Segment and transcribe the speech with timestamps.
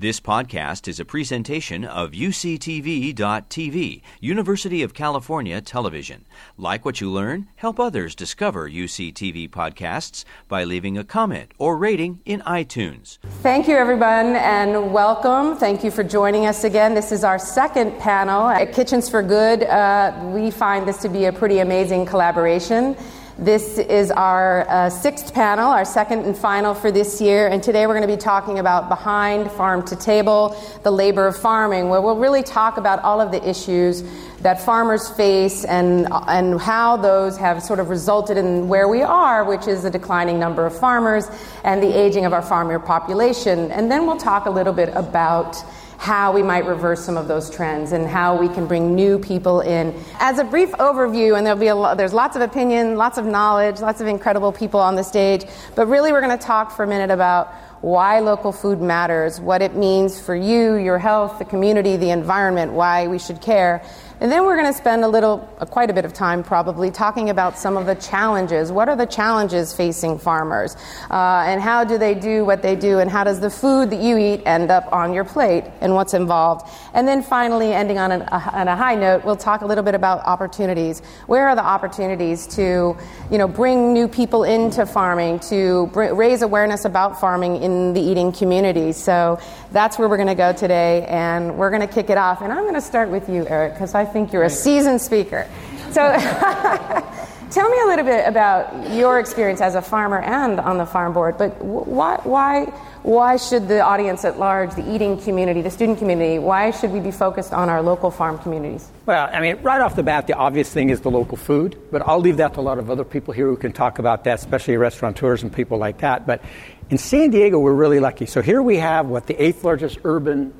[0.00, 6.24] This podcast is a presentation of UCTV.tv, University of California Television.
[6.56, 12.20] Like what you learn, help others discover UCTV podcasts by leaving a comment or rating
[12.24, 13.18] in iTunes.
[13.42, 15.56] Thank you, everyone, and welcome.
[15.56, 16.94] Thank you for joining us again.
[16.94, 19.64] This is our second panel at Kitchens for Good.
[19.64, 22.96] Uh, we find this to be a pretty amazing collaboration.
[23.40, 27.86] This is our uh, sixth panel, our second and final for this year, and today
[27.86, 32.00] we're going to be talking about behind farm to table, the labor of farming, where
[32.00, 34.02] we'll really talk about all of the issues
[34.40, 39.44] that farmers face and, and how those have sort of resulted in where we are,
[39.44, 41.30] which is a declining number of farmers
[41.62, 43.70] and the aging of our farmer population.
[43.70, 45.56] And then we'll talk a little bit about
[45.98, 49.60] how we might reverse some of those trends and how we can bring new people
[49.60, 49.92] in.
[50.20, 53.80] As a brief overview, and there'll be a there's lots of opinion, lots of knowledge,
[53.80, 56.86] lots of incredible people on the stage, but really we're going to talk for a
[56.86, 61.96] minute about why local food matters, what it means for you, your health, the community,
[61.96, 63.84] the environment, why we should care.
[64.20, 66.90] And then we're going to spend a little, uh, quite a bit of time probably,
[66.90, 68.72] talking about some of the challenges.
[68.72, 70.76] What are the challenges facing farmers?
[71.08, 72.98] Uh, and how do they do what they do?
[72.98, 75.64] And how does the food that you eat end up on your plate?
[75.80, 76.68] And what's involved?
[76.94, 79.84] And then finally, ending on, an, a, on a high note, we'll talk a little
[79.84, 81.00] bit about opportunities.
[81.26, 82.96] Where are the opportunities to,
[83.30, 88.00] you know, bring new people into farming, to br- raise awareness about farming in the
[88.00, 88.90] eating community?
[88.90, 89.38] So
[89.70, 92.40] that's where we're going to go today, and we're going to kick it off.
[92.42, 95.48] And I'm going to start with you, Eric, because I think you're a seasoned speaker.
[95.90, 96.02] So
[97.50, 101.12] tell me a little bit about your experience as a farmer and on the farm
[101.12, 101.38] board.
[101.38, 102.64] But why, why,
[103.02, 107.00] why should the audience at large, the eating community, the student community, why should we
[107.00, 108.90] be focused on our local farm communities?
[109.06, 112.06] Well, I mean, right off the bat, the obvious thing is the local food, but
[112.06, 114.38] I'll leave that to a lot of other people here who can talk about that,
[114.38, 116.26] especially restaurateurs and people like that.
[116.26, 116.42] But
[116.90, 118.26] in San Diego, we're really lucky.
[118.26, 120.52] So here we have what the eighth largest urban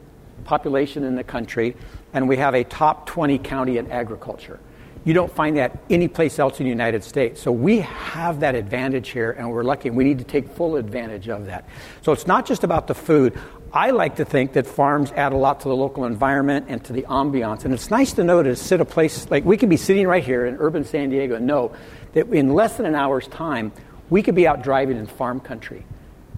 [0.45, 1.77] population in the country,
[2.13, 4.59] and we have a top 20 county in agriculture.
[5.05, 7.41] You don't find that anyplace else in the United States.
[7.41, 11.29] So we have that advantage here, and we're lucky, we need to take full advantage
[11.29, 11.67] of that.
[12.03, 13.39] So it's not just about the food.
[13.73, 16.93] I like to think that farms add a lot to the local environment and to
[16.93, 17.65] the ambiance.
[17.65, 20.25] And it's nice to know to sit a place like we could be sitting right
[20.25, 21.75] here in urban San Diego and know
[22.13, 23.73] that in less than an hour's time,
[24.11, 25.85] we could be out driving in farm country.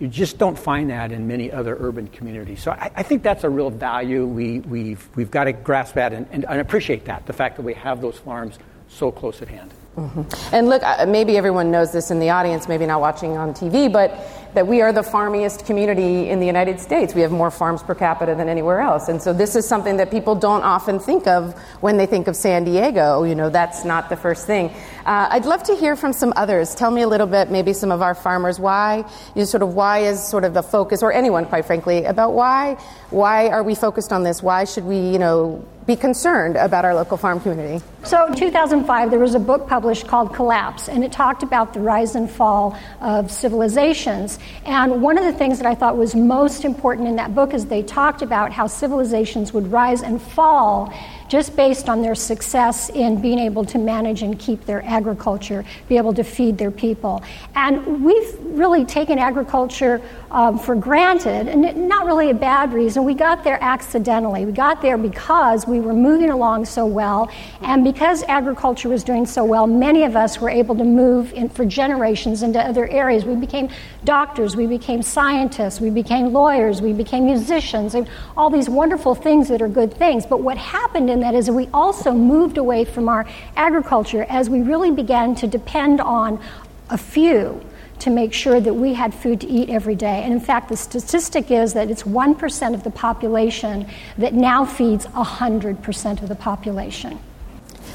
[0.01, 2.63] You just don't find that in many other urban communities.
[2.63, 4.27] So I, I think that's a real value.
[4.27, 7.63] We, we've, we've got to grasp that and, and, and, appreciate that, the fact that
[7.63, 9.73] we have those farms so close at hand.
[9.97, 10.55] Mm-hmm.
[10.55, 14.11] And look, maybe everyone knows this in the audience, maybe not watching on TV, but
[14.55, 17.15] that we are the farmiest community in the United States.
[17.15, 19.09] We have more farms per capita than anywhere else.
[19.09, 22.37] And so this is something that people don't often think of when they think of
[22.37, 23.23] San Diego.
[23.23, 24.71] You know, that's not the first thing.
[25.07, 26.75] Uh, I'd love to hear from some others.
[26.75, 29.75] Tell me a little bit, maybe some of our farmers, why, you know, sort of
[29.75, 32.75] why is sort of the focus, or anyone, quite frankly, about why,
[33.11, 34.43] why are we focused on this?
[34.43, 37.85] Why should we, you know, be concerned about our local farm community?
[38.05, 41.81] So, in 2005, there was a book published called Collapse, and it talked about the
[41.81, 44.39] rise and fall of civilizations.
[44.65, 47.67] And one of the things that I thought was most important in that book is
[47.67, 50.93] they talked about how civilizations would rise and fall
[51.31, 55.97] just based on their success in being able to manage and keep their agriculture, be
[55.97, 57.23] able to feed their people.
[57.55, 60.03] And we've really taken agriculture
[60.33, 63.05] um, for granted, and not really a bad reason.
[63.05, 64.45] We got there accidentally.
[64.45, 67.31] We got there because we were moving along so well,
[67.63, 71.49] and because agriculture was doing so well, many of us were able to move in
[71.49, 73.25] for generations into other areas.
[73.25, 73.71] We became
[74.05, 79.49] doctors, we became scientists, we became lawyers, we became musicians, and all these wonderful things
[79.49, 80.27] that are good things.
[80.27, 83.27] But what happened in that is we also moved away from our
[83.57, 86.41] agriculture as we really began to depend on
[86.91, 87.61] a few
[88.01, 90.23] to make sure that we had food to eat every day.
[90.25, 93.87] And in fact, the statistic is that it's 1% of the population
[94.19, 97.19] that now feeds 100% of the population.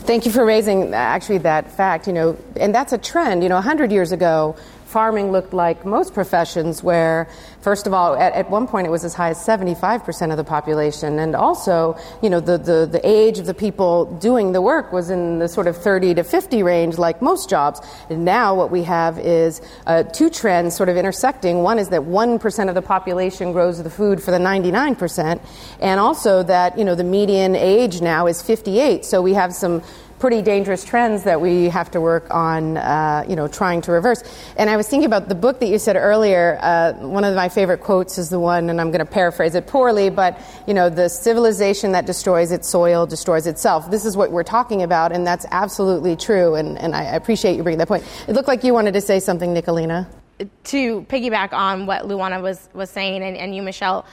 [0.06, 3.42] Thank you for raising uh, actually that fact, you know, and that's a trend.
[3.42, 4.56] You know, 100 years ago,
[4.96, 7.28] farming looked like most professions, where,
[7.60, 10.44] first of all, at, at one point it was as high as 75% of the
[10.46, 11.20] population.
[11.20, 15.10] And also, you know, the, the, the age of the people doing the work was
[15.10, 17.82] in the sort of 30 to 50 range, like most jobs.
[18.10, 21.62] And now what we have is uh, two trends sort of intersecting.
[21.62, 25.42] One is that 1% of the population grows the food for the 99%,
[25.82, 29.04] and also that, you know, the median age now is 58.
[29.04, 29.84] So we have some
[30.26, 34.24] pretty dangerous trends that we have to work on, uh, you know, trying to reverse.
[34.58, 36.58] And I was thinking about the book that you said earlier.
[36.64, 39.68] Uh, one of my favorite quotes is the one, and I'm going to paraphrase it
[39.68, 43.92] poorly, but you know, the civilization that destroys its soil destroys itself.
[43.92, 46.56] This is what we're talking about, and that's absolutely true.
[46.56, 48.04] And, and I appreciate you bringing that point.
[48.28, 50.08] It looked like you wanted to say something, Nicolina.
[50.40, 54.08] To piggyback on what Luana was was saying, and, and you, Michelle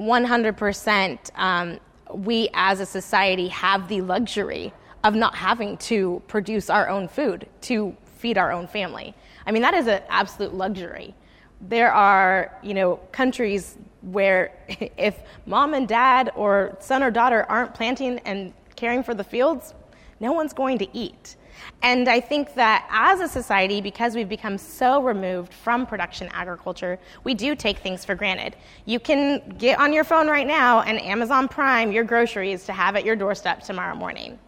[0.00, 1.78] 100% um,
[2.12, 4.72] we as a society have the luxury
[5.04, 9.14] of not having to produce our own food to feed our own family.
[9.46, 11.14] I mean, that is an absolute luxury.
[11.60, 14.52] There are, you know, countries where
[14.96, 19.74] if mom and dad or son or daughter aren't planting and caring for the fields,
[20.20, 21.36] no one's going to eat.
[21.82, 26.98] And I think that as a society, because we've become so removed from production agriculture,
[27.24, 28.56] we do take things for granted.
[28.86, 32.96] You can get on your phone right now and Amazon Prime your groceries to have
[32.96, 34.38] at your doorstep tomorrow morning.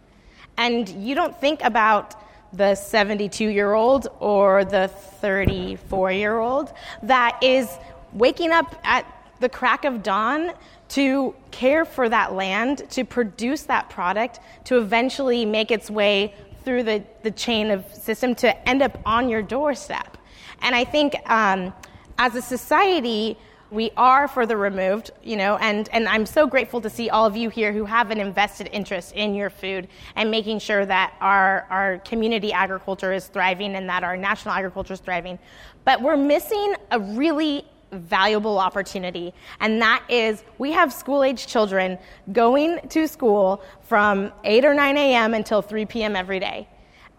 [0.57, 2.15] And you don't think about
[2.53, 6.73] the 72 year old or the 34 year old
[7.03, 7.69] that is
[8.13, 9.05] waking up at
[9.39, 10.51] the crack of dawn
[10.89, 16.33] to care for that land, to produce that product, to eventually make its way
[16.63, 20.17] through the, the chain of system to end up on your doorstep.
[20.61, 21.73] And I think um,
[22.17, 23.37] as a society,
[23.69, 27.35] we are further removed, you know, and, and I'm so grateful to see all of
[27.35, 31.67] you here who have an invested interest in your food and making sure that our,
[31.69, 35.37] our community agriculture is thriving and that our national agriculture is thriving.
[35.83, 41.97] But we're missing a really valuable opportunity, and that is we have school age children
[42.33, 45.33] going to school from 8 or 9 a.m.
[45.33, 46.15] until 3 p.m.
[46.15, 46.67] every day.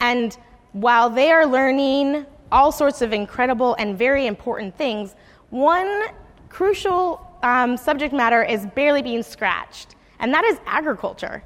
[0.01, 0.37] And
[0.73, 5.15] while they are learning all sorts of incredible and very important things,
[5.51, 6.09] one
[6.49, 11.43] crucial um, subject matter is barely being scratched, and that is agriculture.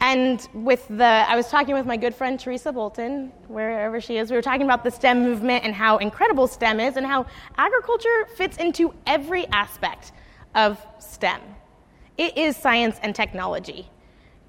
[0.00, 4.30] And with the, I was talking with my good friend Teresa Bolton, wherever she is.
[4.30, 7.26] We were talking about the STEM movement and how incredible STEM is, and how
[7.56, 10.12] agriculture fits into every aspect
[10.54, 11.40] of STEM.
[12.18, 13.88] It is science and technology.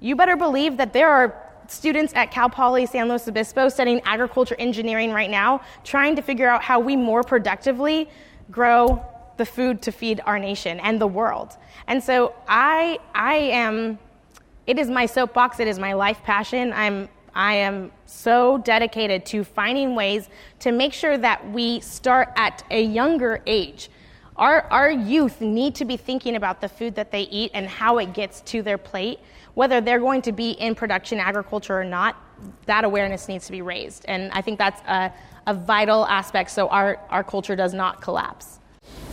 [0.00, 4.56] You better believe that there are students at Cal Poly San Luis Obispo studying agriculture
[4.58, 8.08] engineering right now, trying to figure out how we more productively
[8.50, 9.04] grow
[9.36, 11.56] the food to feed our nation and the world.
[11.86, 13.98] And so I, I am
[14.66, 16.72] it is my soapbox, it is my life passion.
[16.72, 20.30] I'm I am so dedicated to finding ways
[20.60, 23.90] to make sure that we start at a younger age.
[24.36, 27.98] Our, our youth need to be thinking about the food that they eat and how
[27.98, 29.20] it gets to their plate,
[29.52, 32.16] whether they're going to be in production agriculture or not.
[32.64, 34.06] That awareness needs to be raised.
[34.08, 35.12] And I think that's a,
[35.46, 38.60] a vital aspect so our, our culture does not collapse.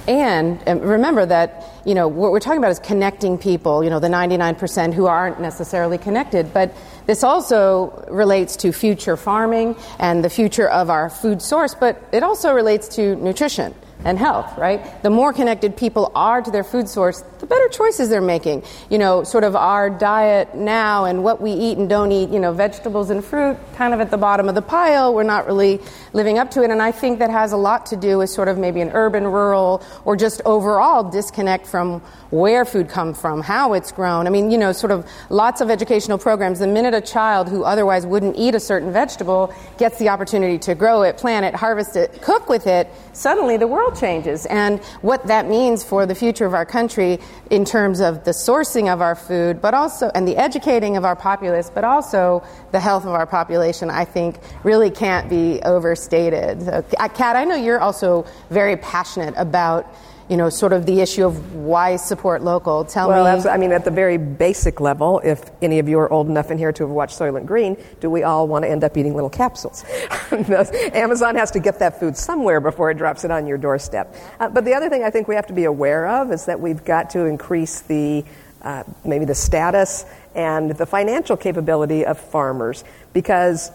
[0.08, 4.08] And remember that, you know, what we're talking about is connecting people, you know, the
[4.08, 6.54] 99% who aren't necessarily connected.
[6.54, 12.02] But this also relates to future farming and the future of our food source, but
[12.12, 13.74] it also relates to nutrition
[14.06, 15.01] and health, right?
[15.01, 18.63] The more connected people are to their food source, the better choices they're making.
[18.90, 22.40] You know, sort of our diet now and what we eat and don't eat, you
[22.40, 25.13] know, vegetables and fruit kind of at the bottom of the pile.
[25.13, 25.80] We're not really
[26.12, 26.72] living up to it.
[26.72, 29.25] And I think that has a lot to do with sort of maybe an urban,
[29.25, 34.28] rural, or just overall disconnect from where food comes from, how it's grown.
[34.28, 36.60] I mean, you know, sort of lots of educational programs.
[36.60, 40.75] The minute a child who otherwise wouldn't eat a certain vegetable gets the opportunity to
[40.75, 44.45] grow it, plant it, harvest it, cook with it, suddenly the world changes.
[44.48, 47.19] And what that means for the future of our country
[47.50, 51.16] in terms of the sourcing of our food, but also, and the educating of our
[51.16, 56.86] populace, but also the health of our population, I think really can't be overstated.
[57.13, 59.94] Kat, I know you're also very passionate about
[60.34, 62.84] you know, sort of the issue of why support local.
[62.86, 63.48] Tell well, me.
[63.48, 66.58] I mean, at the very basic level, if any of you are old enough in
[66.58, 69.30] here to have watched Soylent Green, do we all want to end up eating little
[69.30, 69.86] capsules?
[70.32, 74.16] Amazon has to get that food somewhere before it drops it on your doorstep.
[74.40, 76.60] Uh, but the other thing I think we have to be aware of is that
[76.60, 78.25] we've got to increase the
[78.63, 83.70] uh, maybe the status and the financial capability of farmers because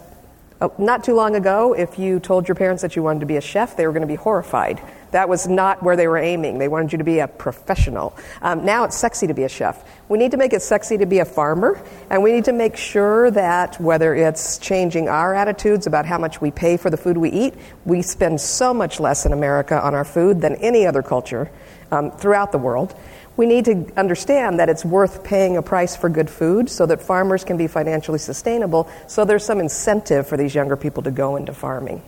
[0.61, 3.37] uh, not too long ago, if you told your parents that you wanted to be
[3.37, 6.59] a chef, they were going to be horrified that was not where they were aiming.
[6.59, 8.17] They wanted you to be a professional.
[8.43, 9.85] Um, now it's sexy to be a chef.
[10.09, 12.77] We need to make it sexy to be a farmer, and we need to make
[12.77, 17.17] sure that whether it's changing our attitudes about how much we pay for the food
[17.17, 21.03] we eat, we spend so much less in America on our food than any other
[21.03, 21.51] culture
[21.91, 22.95] um, throughout the world.
[23.39, 27.01] We need to understand that it's worth paying a price for good food so that
[27.01, 31.37] farmers can be financially sustainable, so there's some incentive for these younger people to go
[31.37, 32.03] into farming.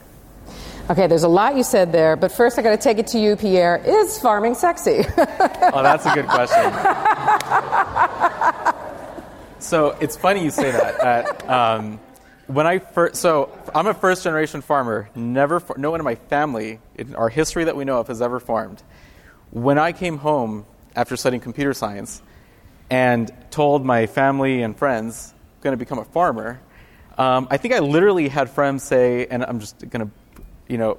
[0.91, 3.19] Okay, there's a lot you said there, but first I got to take it to
[3.21, 3.77] you, Pierre.
[3.77, 5.05] Is farming sexy?
[5.19, 6.73] oh, that's a good question.
[9.61, 10.99] so it's funny you say that.
[10.99, 12.01] that um,
[12.49, 15.09] when I first, so I'm a first generation farmer.
[15.15, 18.41] Never, no one in my family, in our history that we know of, has ever
[18.41, 18.83] farmed.
[19.53, 20.67] When I came home
[20.97, 22.23] after studying computer science
[22.91, 26.61] and told my family and friends I'm going to become a farmer,
[27.19, 30.11] um, I think I literally had friends say, and I'm just going to
[30.71, 30.99] you know,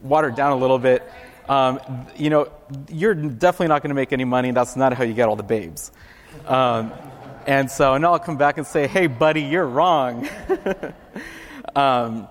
[0.00, 1.02] watered down a little bit.
[1.48, 1.80] um,
[2.16, 2.50] you know,
[2.88, 4.52] you're definitely not going to make any money.
[4.52, 5.90] That's not how you get all the babes.
[6.46, 6.92] Um,
[7.46, 10.28] and so, and I'll come back and say, hey, buddy, you're wrong.
[11.76, 12.28] um,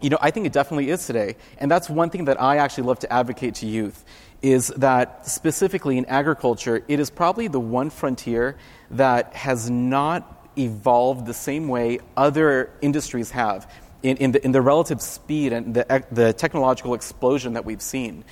[0.00, 1.36] you know, I think it definitely is today.
[1.58, 4.04] And that's one thing that I actually love to advocate to youth
[4.44, 8.56] is that specifically in agriculture, it is probably the one frontier
[8.90, 13.72] that has not evolved the same way other industries have
[14.02, 18.22] in, in, the, in the relative speed and the, the technological explosion that we've seen.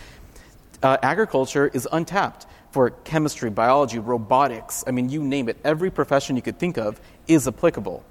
[0.83, 4.85] Uh, agriculture is untapped for chemistry, biology, robotics.
[4.87, 5.57] I mean, you name it.
[5.65, 8.05] Every profession you could think of is applicable.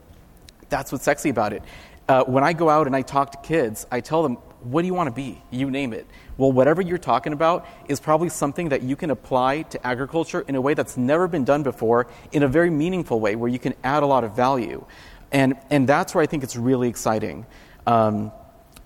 [0.69, 1.61] That's what's sexy about it.
[2.09, 4.87] Uh, when I go out and I talk to kids, I tell them, what do
[4.87, 5.41] you want to be?
[5.51, 6.07] You name it.
[6.41, 10.55] Well, whatever you're talking about is probably something that you can apply to agriculture in
[10.55, 13.75] a way that's never been done before, in a very meaningful way where you can
[13.83, 14.83] add a lot of value.
[15.31, 17.45] And, and that's where I think it's really exciting.
[17.85, 18.31] Um,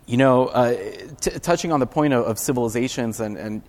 [0.06, 0.76] you know, uh,
[1.22, 3.62] t- touching on the point of, of civilizations and, and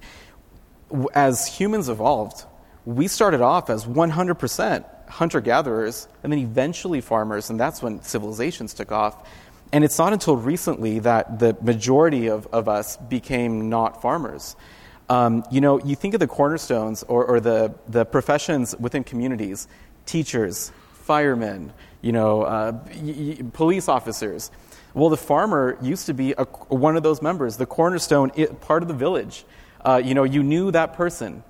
[1.15, 2.45] as humans evolved,
[2.87, 8.75] we started off as 100% hunter gatherers and then eventually farmers, and that's when civilizations
[8.75, 9.29] took off.
[9.73, 14.57] And it's not until recently that the majority of, of us became not farmers.
[15.09, 19.69] Um, you know, you think of the cornerstones or, or the, the professions within communities
[20.05, 24.53] teachers, firemen, you know, uh, y- y- police officers.
[24.95, 28.31] Well, the farmer used to be a, one of those members, the cornerstone
[28.61, 29.45] part of the village.
[29.85, 31.43] Uh, you know, you knew that person.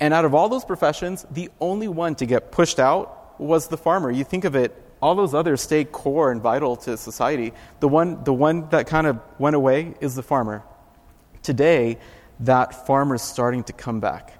[0.00, 3.76] And out of all those professions, the only one to get pushed out was the
[3.76, 4.10] farmer.
[4.10, 7.52] You think of it, all those others stay core and vital to society.
[7.80, 10.62] The one, the one that kind of went away is the farmer.
[11.42, 11.98] Today,
[12.40, 14.34] that farmer is starting to come back.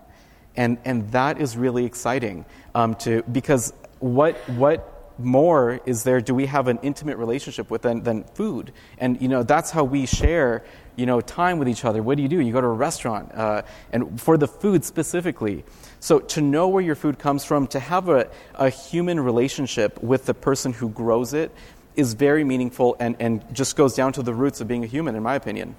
[0.56, 6.34] And, and that is really exciting um, to, because what, what more is there do
[6.34, 10.06] we have an intimate relationship with than, than food and you know that's how we
[10.06, 10.64] share
[10.96, 13.30] you know time with each other what do you do you go to a restaurant
[13.34, 15.64] uh, and for the food specifically
[16.00, 20.26] so to know where your food comes from to have a, a human relationship with
[20.26, 21.52] the person who grows it
[21.96, 25.16] is very meaningful and, and just goes down to the roots of being a human
[25.16, 25.74] in my opinion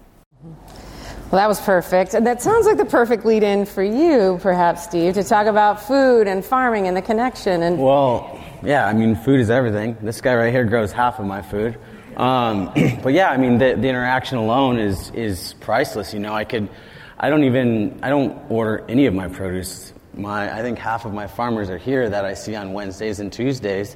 [1.31, 2.15] well, that was perfect.
[2.15, 5.79] And that sounds like the perfect lead in for you, perhaps, Steve, to talk about
[5.79, 7.61] food and farming and the connection.
[7.61, 9.97] And Well, yeah, I mean, food is everything.
[10.01, 11.77] This guy right here grows half of my food.
[12.17, 12.71] Um,
[13.03, 16.13] but yeah, I mean, the, the interaction alone is, is priceless.
[16.13, 16.69] You know, I could,
[17.17, 19.93] I don't even, I don't order any of my produce.
[20.13, 23.31] My, I think half of my farmers are here that I see on Wednesdays and
[23.31, 23.95] Tuesdays.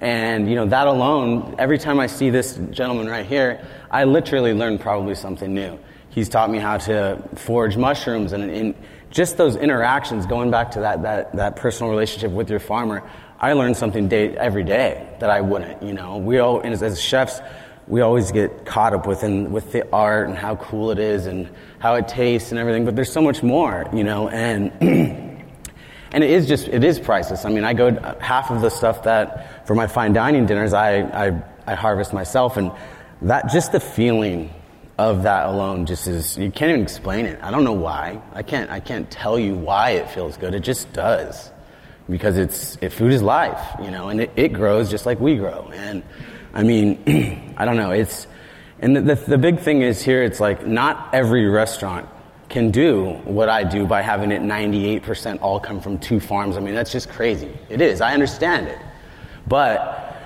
[0.00, 4.52] And, you know, that alone, every time I see this gentleman right here, I literally
[4.52, 5.78] learn probably something new.
[6.10, 8.74] He's taught me how to forage mushrooms and, and
[9.12, 13.08] just those interactions, going back to that, that, that personal relationship with your farmer,
[13.42, 15.82] I learn something day, every day that I wouldn't.
[15.82, 17.40] You know, we all as, as chefs,
[17.88, 21.50] we always get caught up within with the art and how cool it is and
[21.80, 22.84] how it tastes and everything.
[22.84, 27.44] But there's so much more, you know, and and it is just it is priceless.
[27.44, 31.00] I mean, I go half of the stuff that for my fine dining dinners I
[31.00, 32.70] I, I harvest myself, and
[33.22, 34.54] that just the feeling
[34.98, 37.42] of that alone just is you can't even explain it.
[37.42, 38.22] I don't know why.
[38.34, 40.54] I can't I can't tell you why it feels good.
[40.54, 41.50] It just does
[42.08, 45.36] because it's it, food is life, you know, and it, it grows just like we
[45.36, 45.70] grow.
[45.72, 46.02] And
[46.52, 47.90] I mean, I don't know.
[47.90, 48.26] It's
[48.80, 50.22] and the, the, the big thing is here.
[50.22, 52.08] It's like not every restaurant
[52.48, 56.56] can do what I do by having it 98% all come from two farms.
[56.56, 57.50] I mean, that's just crazy.
[57.70, 58.00] It is.
[58.02, 58.78] I understand it,
[59.46, 60.16] but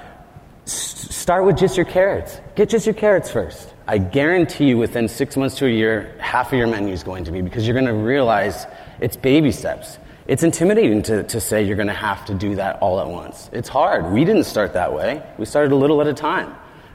[0.64, 2.40] s- start with just your carrots.
[2.56, 3.74] Get just your carrots first.
[3.86, 7.24] I guarantee you, within six months to a year, half of your menu is going
[7.24, 8.66] to be because you're going to realize
[9.00, 9.98] it's baby steps.
[10.28, 13.48] It's intimidating to, to say you're going to have to do that all at once.
[13.52, 14.12] It's hard.
[14.12, 15.22] We didn't start that way.
[15.38, 16.48] We started a little at a time.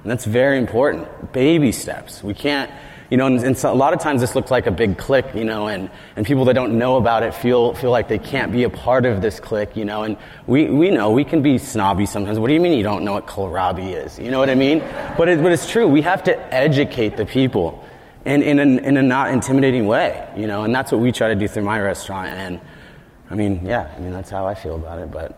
[0.04, 1.32] And that's very important.
[1.32, 2.22] Baby steps.
[2.22, 2.70] We can't,
[3.10, 5.28] you know, and, and so a lot of times this looks like a big click,
[5.34, 8.52] you know, and, and people that don't know about it feel, feel like they can't
[8.52, 11.58] be a part of this click, you know, and we, we know we can be
[11.58, 12.38] snobby sometimes.
[12.38, 14.20] What do you mean you don't know what kohlrabi is?
[14.20, 14.80] You know what I mean?
[15.18, 15.88] But, it, but it's true.
[15.88, 17.86] We have to educate the people
[18.26, 21.36] in, in, in a not intimidating way, you know, and that's what we try to
[21.36, 22.28] do through my restaurant.
[22.28, 22.60] And,
[23.32, 25.38] I mean, yeah, I mean, that's how I feel about it, but.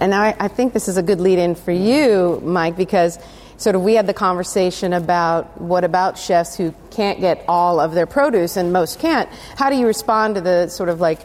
[0.00, 3.18] And I, I think this is a good lead in for you, Mike, because
[3.58, 7.92] sort of we had the conversation about what about chefs who can't get all of
[7.92, 9.28] their produce and most can't.
[9.56, 11.20] How do you respond to the sort of like,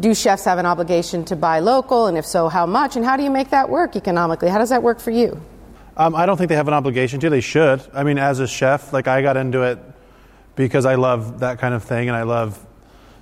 [0.00, 2.06] do chefs have an obligation to buy local?
[2.06, 2.96] And if so, how much?
[2.96, 4.48] And how do you make that work economically?
[4.48, 5.40] How does that work for you?
[5.96, 7.30] Um, I don't think they have an obligation to.
[7.30, 7.80] They should.
[7.94, 9.78] I mean, as a chef, like I got into it
[10.56, 12.58] because I love that kind of thing and I love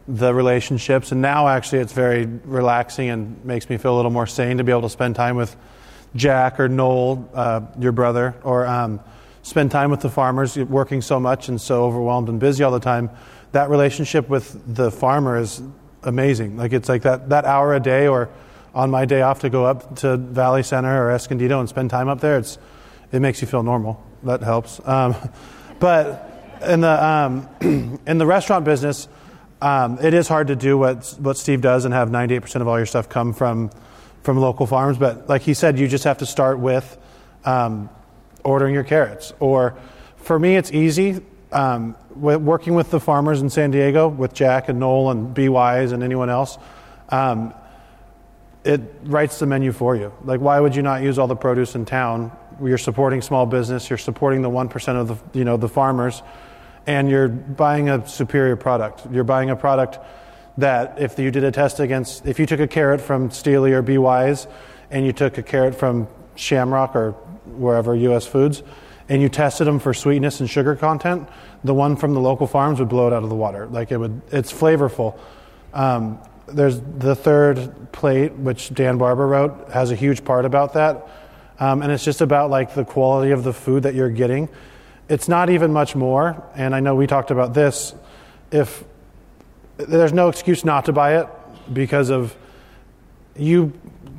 [0.08, 1.12] the relationships.
[1.12, 4.64] And now, actually, it's very relaxing and makes me feel a little more sane to
[4.64, 5.54] be able to spend time with
[6.16, 9.00] Jack or Noel, uh, your brother, or um,
[9.42, 10.56] spend time with the farmers.
[10.56, 13.10] Working so much and so overwhelmed and busy all the time,
[13.52, 15.62] that relationship with the farmer is
[16.02, 16.56] amazing.
[16.56, 18.30] Like it's like that, that hour a day or
[18.74, 22.08] on my day off to go up to Valley Center or Escondido and spend time
[22.08, 22.58] up there, it's,
[23.12, 24.02] it makes you feel normal.
[24.22, 24.80] That helps.
[24.86, 25.14] Um,
[25.80, 27.48] but in the, um,
[28.06, 29.08] in the restaurant business,
[29.60, 32.76] um, it is hard to do what, what Steve does and have 98% of all
[32.78, 33.70] your stuff come from,
[34.22, 34.98] from local farms.
[34.98, 36.96] But like he said, you just have to start with
[37.44, 37.90] um,
[38.44, 39.32] ordering your carrots.
[39.40, 39.76] Or
[40.16, 41.20] for me, it's easy.
[41.50, 45.92] Um, working with the farmers in San Diego, with Jack and Noel and Be Wise
[45.92, 46.58] and anyone else,
[47.08, 47.54] um,
[48.64, 50.12] it writes the menu for you.
[50.24, 52.30] Like, why would you not use all the produce in town?
[52.62, 53.88] You're supporting small business.
[53.88, 56.22] You're supporting the one percent of the you know the farmers,
[56.87, 59.06] and you're buying a superior product.
[59.11, 59.99] You're buying a product
[60.58, 64.00] that if you did a test against, if you took a carrot from Stehly or
[64.00, 64.47] Wise,
[64.90, 67.12] and you took a carrot from Shamrock or
[67.44, 68.26] wherever U.S.
[68.26, 68.62] Foods,
[69.08, 71.28] and you tested them for sweetness and sugar content,
[71.64, 73.66] the one from the local farms would blow it out of the water.
[73.66, 75.18] Like it would, it's flavorful.
[75.73, 81.06] Um, there's the third plate, which Dan Barber wrote, has a huge part about that.
[81.61, 84.49] Um, and it's just about like the quality of the food that you're getting.
[85.08, 86.42] It's not even much more.
[86.54, 87.94] And I know we talked about this.
[88.50, 88.84] If
[89.76, 91.28] there's no excuse not to buy it
[91.72, 92.36] because of
[93.36, 93.72] you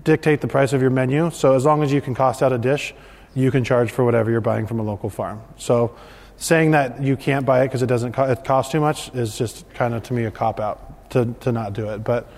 [0.03, 1.29] dictate the price of your menu.
[1.31, 2.93] So as long as you can cost out a dish,
[3.36, 5.41] you can charge for whatever you're buying from a local farm.
[5.58, 5.96] So
[6.38, 9.38] saying that you can't buy it because it doesn't co- it cost too much is
[9.38, 12.03] just kind of to me a cop out to, to not do it.
[12.03, 12.31] But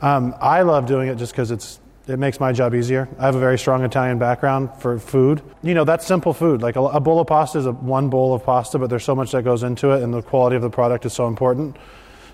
[0.00, 3.08] um, I love doing it just because it's it makes my job easier.
[3.18, 5.42] I have a very strong Italian background for food.
[5.62, 6.60] You know, that's simple food.
[6.60, 9.14] Like a, a bowl of pasta is a, one bowl of pasta, but there's so
[9.14, 11.76] much that goes into it, and the quality of the product is so important.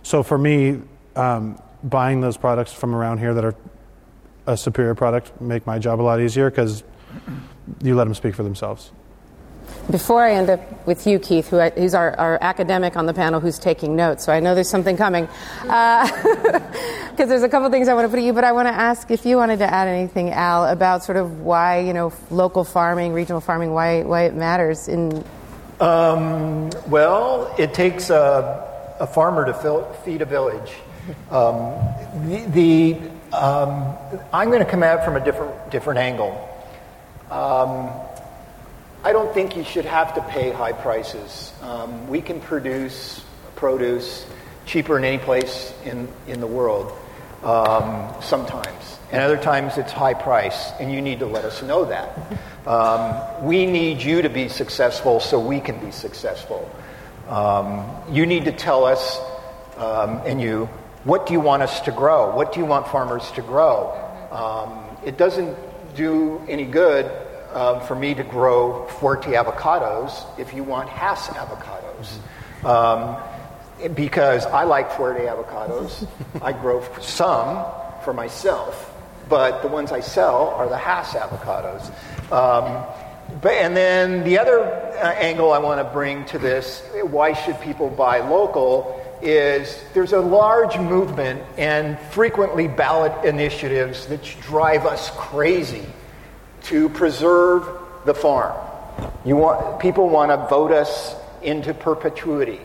[0.02, 0.80] So for me,
[1.16, 3.54] um, buying those products from around here that are
[4.46, 6.82] a superior product make my job a lot easier because
[7.82, 8.92] you let them speak for themselves.
[9.90, 13.14] Before I end up with you, Keith, who I, who's our, our, academic on the
[13.14, 15.26] panel who's taking notes, so I know there's something coming.
[15.62, 18.68] Because uh, there's a couple things I want to put at you, but I want
[18.68, 22.12] to ask if you wanted to add anything, Al, about sort of why, you know,
[22.30, 25.24] local farming, regional farming, why, why it matters in.
[25.80, 30.72] Um, well, it takes a, a farmer to fill, feed a village.
[31.30, 31.72] Um,
[32.26, 33.96] the, the um,
[34.32, 36.44] I'm going to come at it from a different, different angle.
[37.30, 37.90] Um,
[39.08, 41.54] I don't think you should have to pay high prices.
[41.62, 43.24] Um, we can produce
[43.56, 44.26] produce
[44.66, 46.92] cheaper in any place in, in the world
[47.42, 48.98] um, sometimes.
[49.10, 52.18] And other times it's high price, and you need to let us know that.
[52.66, 56.70] Um, we need you to be successful so we can be successful.
[57.28, 59.18] Um, you need to tell us,
[59.78, 60.66] um, and you,
[61.04, 62.36] what do you want us to grow?
[62.36, 63.88] What do you want farmers to grow?
[64.30, 65.56] Um, it doesn't
[65.96, 67.10] do any good
[67.54, 72.18] um, for me to grow Fuerte avocados if you want Hass avocados.
[72.64, 73.16] Um,
[73.94, 76.08] because I like Fuerte avocados.
[76.42, 77.64] I grow some
[78.02, 78.92] for myself,
[79.28, 81.90] but the ones I sell are the Hass avocados.
[82.32, 82.84] Um,
[83.40, 87.60] but, and then the other uh, angle I want to bring to this why should
[87.60, 95.10] people buy local is there's a large movement and frequently ballot initiatives that drive us
[95.16, 95.84] crazy
[96.68, 97.66] to preserve
[98.04, 98.56] the farm.
[99.24, 102.60] You want, people want to vote us into perpetuity.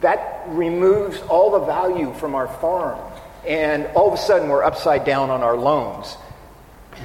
[0.00, 2.98] That removes all the value from our farm.
[3.46, 6.16] And all of a sudden, we're upside down on our loans.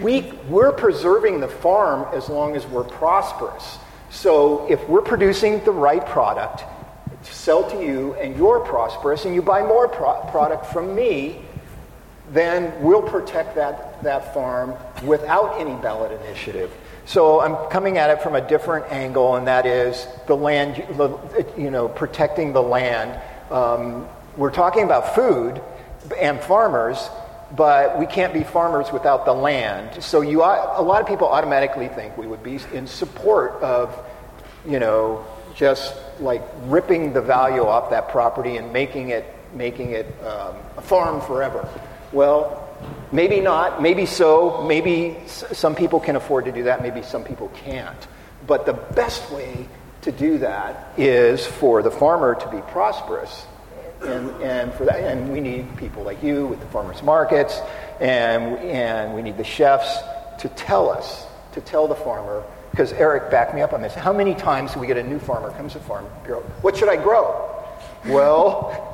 [0.01, 3.77] We, we're preserving the farm as long as we're prosperous.
[4.09, 6.63] So if we're producing the right product,
[7.23, 11.41] to sell to you and you're prosperous and you buy more pro- product from me,
[12.31, 16.71] then we'll protect that, that farm without any ballot initiative.
[17.05, 20.77] So I'm coming at it from a different angle, and that is the land,
[21.57, 23.19] you know, protecting the land.
[23.49, 25.59] Um, we're talking about food
[26.19, 27.09] and farmers,
[27.55, 30.03] but we can't be farmers without the land.
[30.03, 34.05] So you, a lot of people automatically think we would be in support of,
[34.67, 40.05] you know, just like ripping the value off that property and making it making it
[40.23, 41.67] um, a farm forever.
[42.11, 42.67] Well,
[43.11, 47.49] maybe not, maybe so, maybe some people can afford to do that, maybe some people
[47.49, 48.07] can't.
[48.47, 49.67] But the best way
[50.01, 53.45] to do that is for the farmer to be prosperous.
[54.01, 57.59] And, and for that, and we need people like you with the farmers markets,
[57.99, 59.99] and, and we need the chefs
[60.39, 63.93] to tell us, to tell the farmer because Eric backed me up on this.
[63.93, 66.41] How many times do we get a new farmer comes to farm bureau?
[66.61, 67.58] What should I grow?
[68.05, 68.89] Well,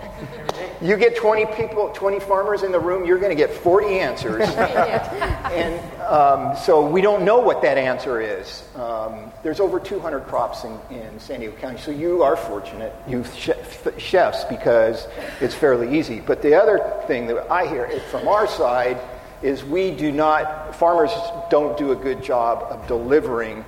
[0.81, 4.49] you get 20 people, 20 farmers in the room, you're going to get 40 answers.
[4.49, 8.63] and um, so we don't know what that answer is.
[8.75, 13.23] Um, there's over 200 crops in, in, San Diego County, so you are fortunate, you
[13.35, 15.07] chef, chefs, because
[15.39, 16.19] it's fairly easy.
[16.19, 18.97] But the other thing that I hear from our side
[19.41, 21.11] is we do not, farmers
[21.49, 23.63] don't do a good job of delivering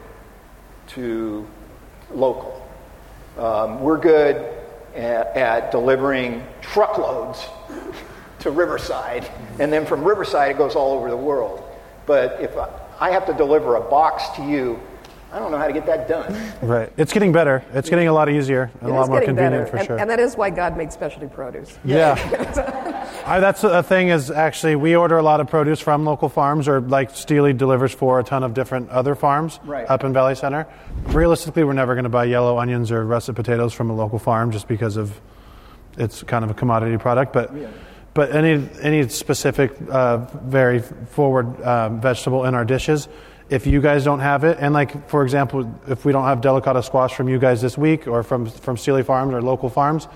[0.88, 1.48] to
[2.12, 2.68] local.
[3.38, 4.57] Um, we're good
[4.98, 7.46] at, at delivering truckloads
[8.40, 9.30] to Riverside,
[9.60, 11.64] and then from Riverside it goes all over the world.
[12.06, 12.56] But if
[13.00, 14.80] I have to deliver a box to you,
[15.32, 16.54] I don't know how to get that done.
[16.62, 16.92] Right.
[16.96, 17.64] It's getting better.
[17.74, 19.68] It's getting a lot easier and it a lot more convenient better.
[19.68, 20.00] for and, sure.
[20.00, 21.78] And that is why God made specialty produce.
[21.84, 22.16] Yeah.
[23.28, 26.70] I, that's a thing is actually we order a lot of produce from local farms
[26.70, 29.86] or like Stehly delivers for a ton of different other farms right.
[29.90, 30.66] up in Valley Center.
[31.08, 34.52] Realistically, we're never going to buy yellow onions or russet potatoes from a local farm
[34.52, 35.20] just because of
[35.98, 37.34] it's kind of a commodity product.
[37.34, 37.68] But yeah.
[38.14, 43.10] but any any specific uh, very forward uh, vegetable in our dishes
[43.50, 46.84] if you guys don't have it, and like for example, if we don't have delicata
[46.84, 50.08] squash from you guys this week, or from from Stehly Farms or local farms,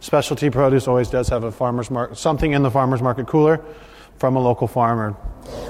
[0.00, 3.62] specialty produce always does have a farmers market, something in the farmers market cooler
[4.18, 5.16] from a local farmer.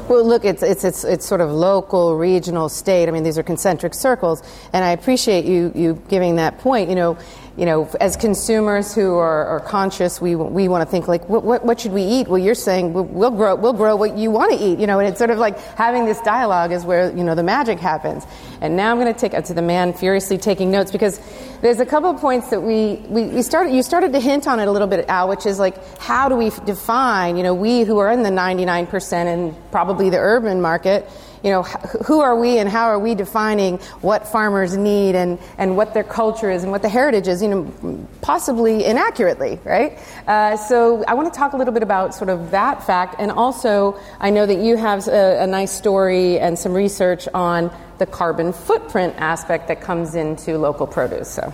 [0.08, 3.08] Well, look, it's, it's, it's, it's sort of local, regional, state.
[3.08, 6.88] I mean, these are concentric circles, and I appreciate you, you giving that point.
[6.88, 7.18] You know,
[7.60, 11.44] you know, as consumers who are, are conscious, we, we want to think like, what,
[11.44, 12.26] what, what, should we eat?
[12.26, 14.78] Well, you're saying we'll, grow we'll grow what you want to eat.
[14.78, 17.42] You know, and it's sort of like having this dialogue is where you know the
[17.42, 18.24] magic happens.
[18.62, 21.20] And now I'm going to take up to the man furiously taking notes because
[21.60, 23.74] there's a couple of points that we, we, we started.
[23.74, 26.36] You started to hint on it a little bit, Al, which is like how do
[26.36, 27.36] we define?
[27.36, 31.06] You know, we who are in the 99% and probably the urban market
[31.42, 35.76] you know, who are we and how are we defining what farmers need and, and
[35.76, 39.98] what their culture is and what the heritage is, you know, possibly inaccurately, right?
[40.26, 43.16] Uh, so I want to talk a little bit about sort of that fact.
[43.18, 47.74] And also, I know that you have a, a nice story and some research on
[47.98, 51.28] the carbon footprint aspect that comes into local produce.
[51.28, 51.52] So.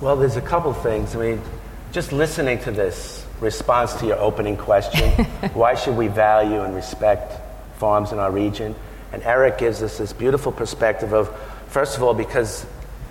[0.00, 1.14] Well, there's a couple things.
[1.14, 1.42] I mean,
[1.92, 5.10] just listening to this response to your opening question
[5.54, 7.43] why should we value and respect
[7.84, 8.74] farms in our region.
[9.12, 11.28] And Eric gives us this beautiful perspective of,
[11.68, 12.64] first of all, because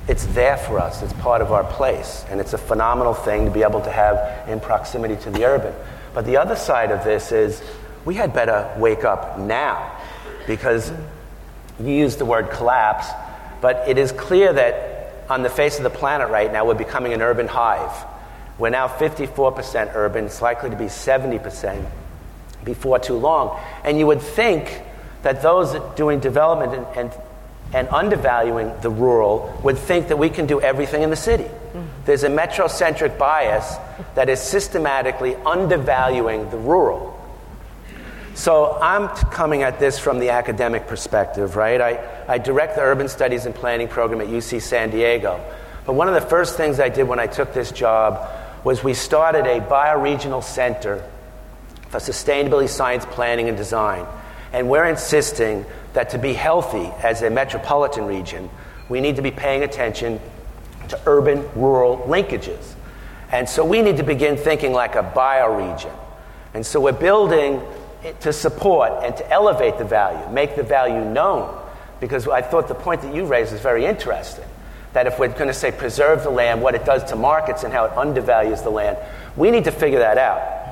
[0.07, 3.51] it's there for us, it's part of our place, and it's a phenomenal thing to
[3.51, 5.75] be able to have in proximity to the urban.
[6.15, 7.61] But the other side of this is
[8.03, 9.95] we had better wake up now
[10.47, 10.91] because
[11.79, 13.05] you used the word collapse,
[13.61, 17.13] but it is clear that on the face of the planet right now, we're becoming
[17.13, 17.93] an urban hive.
[18.57, 21.85] We're now 54% urban, it's likely to be 70%
[22.63, 23.59] before too long.
[23.83, 24.81] And you would think
[25.23, 27.21] that those doing development and, and,
[27.73, 31.45] and undervaluing the rural would think that we can do everything in the city.
[31.45, 31.85] Mm-hmm.
[32.05, 33.75] There's a metrocentric bias
[34.15, 37.13] that is systematically undervaluing the rural.
[38.35, 41.79] So I'm coming at this from the academic perspective, right?
[41.79, 45.39] I, I direct the urban studies and planning program at UC San Diego.
[45.85, 48.27] But one of the first things I did when I took this job
[48.63, 51.07] was we started a bioregional center
[51.99, 54.05] sustainability science planning and design.
[54.51, 58.49] And we're insisting that to be healthy as a metropolitan region,
[58.89, 60.19] we need to be paying attention
[60.89, 62.73] to urban rural linkages.
[63.31, 65.95] And so we need to begin thinking like a bioregion.
[66.53, 67.61] And so we're building
[68.19, 71.59] to support and to elevate the value, make the value known.
[71.99, 74.45] Because I thought the point that you raised is very interesting.
[74.91, 77.73] That if we're going to say preserve the land, what it does to markets and
[77.73, 78.97] how it undervalues the land,
[79.35, 80.62] we need to figure that out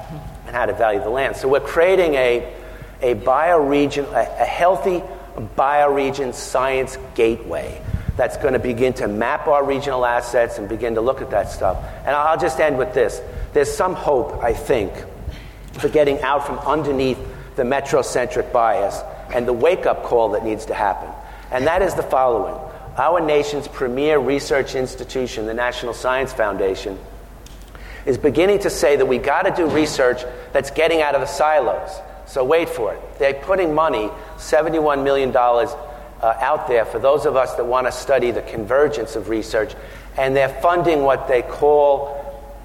[0.52, 1.38] and how to value the land.
[1.38, 2.54] So we're creating a,
[3.02, 5.02] a bioregion, a, a healthy
[5.58, 7.82] bioregion science gateway
[8.18, 11.50] that's going to begin to map our regional assets and begin to look at that
[11.50, 11.82] stuff.
[12.00, 13.22] And I'll just end with this.
[13.54, 14.92] There's some hope, I think,
[15.80, 17.18] for getting out from underneath
[17.56, 19.02] the metrocentric bias
[19.34, 21.10] and the wake up call that needs to happen.
[21.50, 22.60] And that is the following
[22.98, 27.00] Our nation's premier research institution, the National Science Foundation,
[28.06, 31.28] is beginning to say that we got to do research that's getting out of the
[31.28, 31.92] silos.
[32.26, 33.20] So wait for it.
[33.20, 35.66] They're putting money, $71 million, uh,
[36.22, 39.74] out there for those of us that want to study the convergence of research,
[40.18, 42.18] and they're funding what they call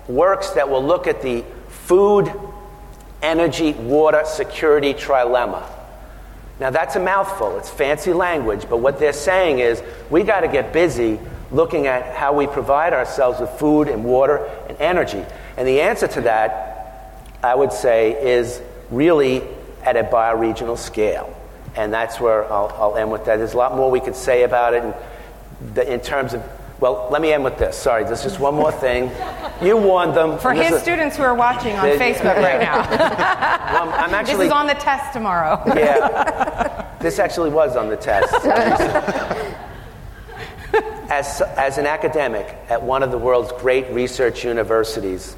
[0.08, 2.30] works that will look at the food,
[3.22, 5.64] energy, water security trilemma.
[6.58, 7.58] Now, that's a mouthful.
[7.58, 11.18] It's fancy language, but what they're saying is we got to get busy
[11.50, 15.24] looking at how we provide ourselves with food and water and energy.
[15.56, 19.42] And the answer to that, I would say, is really
[19.84, 21.32] at a bioregional scale.
[21.76, 23.36] And that's where I'll, I'll end with that.
[23.36, 24.94] There's a lot more we could say about it in,
[25.74, 26.42] the, in terms of
[26.80, 27.76] Well, let me end with this.
[27.76, 29.10] Sorry, there's just one more thing.
[29.62, 30.38] You warned them.
[30.38, 33.46] For his is- students who are watching on They- Facebook right now.
[33.66, 35.60] Well, I'm this is on the test tomorrow.
[35.66, 36.86] yeah.
[37.00, 38.32] This actually was on the test.
[41.08, 45.36] as, as an academic at one of the world's great research universities,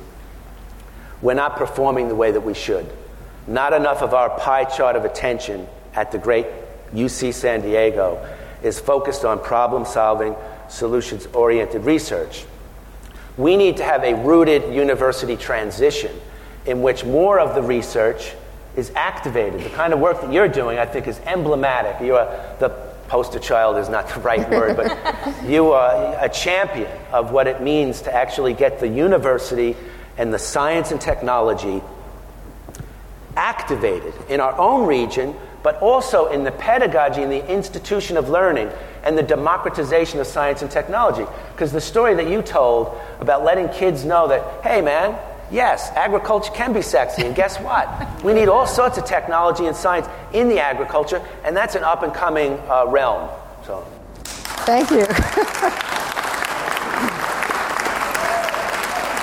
[1.21, 2.91] we're not performing the way that we should.
[3.47, 6.47] Not enough of our pie chart of attention at the great
[6.93, 8.25] UC San Diego
[8.63, 10.35] is focused on problem solving,
[10.69, 12.45] solutions oriented research.
[13.37, 16.15] We need to have a rooted university transition
[16.67, 18.33] in which more of the research
[18.77, 19.61] is activated.
[19.61, 22.05] The kind of work that you're doing, I think, is emblematic.
[22.05, 26.91] You are the poster child is not the right word, but you are a champion
[27.13, 29.77] of what it means to actually get the university
[30.17, 31.83] and the science and technology
[33.37, 38.71] activated in our own region, but also in the pedagogy and the institution of learning
[39.05, 41.25] and the democratization of science and technology.
[41.53, 45.19] Because the story that you told about letting kids know that, hey man,
[45.51, 47.89] yes, agriculture can be sexy, and guess what?
[48.23, 52.03] We need all sorts of technology and science in the agriculture, and that's an up
[52.03, 53.29] and coming uh, realm.
[53.67, 53.87] So.
[54.65, 55.07] Thank you.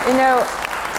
[0.08, 0.44] you know,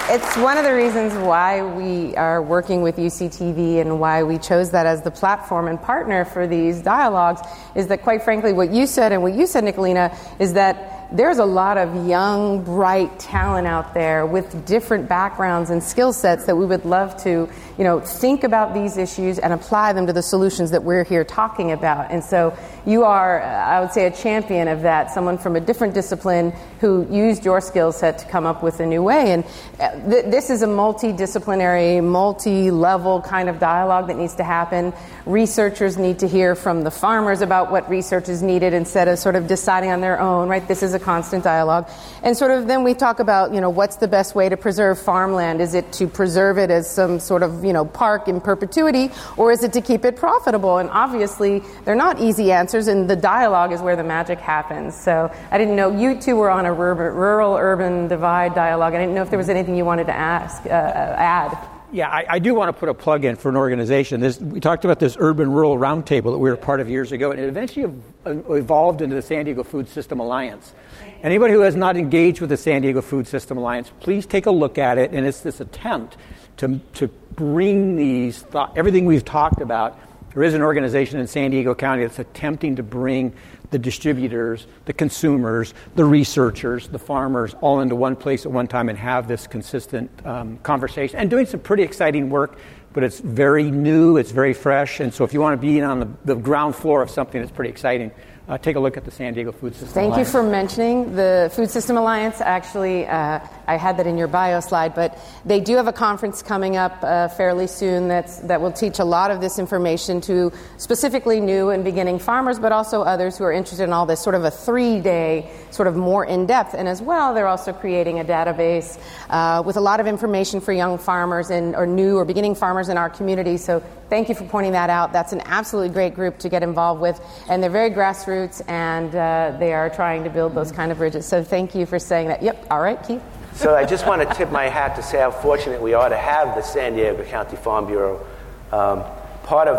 [0.09, 4.71] it's one of the reasons why we are working with UCTV and why we chose
[4.71, 7.41] that as the platform and partner for these dialogues
[7.75, 11.39] is that, quite frankly, what you said and what you said, Nicolina, is that there's
[11.39, 16.57] a lot of young, bright talent out there with different backgrounds and skill sets that
[16.57, 20.23] we would love to, you know, think about these issues and apply them to the
[20.23, 22.11] solutions that we're here talking about.
[22.11, 25.61] And so you are, uh, I would say, a champion of that, someone from a
[25.61, 29.33] different discipline who used your skill set to come up with a new way.
[29.33, 29.45] And
[29.81, 34.93] uh, th- this is a multidisciplinary, multi-level kind of dialogue that needs to happen.
[35.25, 39.35] Researchers need to hear from the farmers about what research is needed instead of sort
[39.35, 40.67] of deciding on their own, right?
[40.69, 41.89] This is a constant dialogue.
[42.23, 45.01] And sort of then we talk about, you know, what's the best way to preserve
[45.01, 45.61] farmland?
[45.61, 49.51] Is it to preserve it as some sort of, you know, park in perpetuity, or
[49.51, 50.79] is it to keep it profitable?
[50.79, 54.95] And obviously, they're not easy answers, and the dialogue is where the magic happens.
[54.95, 58.95] So I didn't know you two were on a rural urban divide dialogue.
[58.95, 61.59] I didn't know if there was anything you wanted to ask, uh, add.
[61.93, 64.21] Yeah, I, I, do want to put a plug in for an organization.
[64.21, 67.31] This, we talked about this urban rural roundtable that we were part of years ago,
[67.31, 67.91] and it eventually
[68.25, 70.75] evolved into the San Diego Food System Alliance.
[71.23, 74.51] Anybody who has not engaged with the San Diego Food System Alliance, please take a
[74.51, 75.13] look at it.
[75.13, 76.17] And it's this attempt
[76.59, 79.99] to, to bring these thought, everything we've talked about.
[80.37, 83.33] There is an organization in San Diego County that's attempting to bring
[83.71, 88.91] the distributors, the consumers, the researchers, the farmers all into one place at one time
[88.91, 92.59] and have this consistent um, conversation and doing some pretty exciting work.
[92.93, 96.01] But it's very new, it's very fresh, and so if you want to be on
[96.01, 98.11] the, the ground floor of something that's pretty exciting,
[98.49, 100.29] uh, take a look at the San Diego Food System Thank Alliance.
[100.29, 102.41] you for mentioning the Food System Alliance.
[102.41, 106.43] Actually, uh, I had that in your bio slide, but they do have a conference
[106.43, 110.53] coming up uh, fairly soon that's, that will teach a lot of this information to
[110.77, 114.37] specifically new and beginning farmers, but also others who are interested in all this, sort
[114.37, 116.75] of a three day, sort of more in depth.
[116.75, 118.97] And as well, they're also creating a database
[119.29, 122.89] uh, with a lot of information for young farmers and, or new or beginning farmers
[122.89, 123.57] in our community.
[123.57, 125.13] So thank you for pointing that out.
[125.13, 128.36] That's an absolutely great group to get involved with, and they're very grassroots
[128.69, 131.25] and uh, they are trying to build those kind of bridges.
[131.27, 132.43] So thank you for saying that.
[132.43, 133.23] Yep, all right, Keith.
[133.55, 136.17] So I just want to tip my hat to say how fortunate we are to
[136.17, 138.25] have the San Diego County Farm Bureau.
[138.73, 139.03] Um,
[139.45, 139.79] part of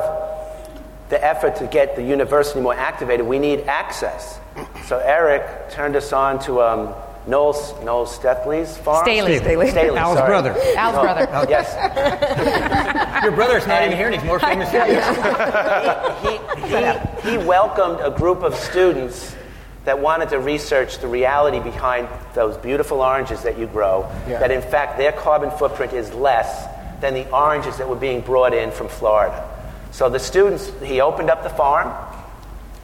[1.09, 4.39] the effort to get the university more activated, we need access.
[4.85, 6.93] So Eric turned us on to um,
[7.27, 9.05] Noel, Noel Stephley's farm.
[9.05, 9.39] Stehly.
[9.39, 9.71] Stehly.
[9.71, 10.27] Stehly, Al's sorry.
[10.29, 10.51] brother.
[10.75, 11.45] Al's Oh, brother.
[11.49, 13.23] Yes.
[13.23, 14.95] Your brother's not even here, and he's more famous than you.
[16.23, 16.73] he, he,
[17.27, 19.35] he welcomed a group of students
[19.85, 24.39] that wanted to research the reality behind those beautiful oranges that you grow, Yeah.
[24.39, 26.67] that in fact their carbon footprint is less
[26.99, 29.43] than the oranges that were being brought in from Florida.
[29.91, 31.93] So the students, he opened up the farm,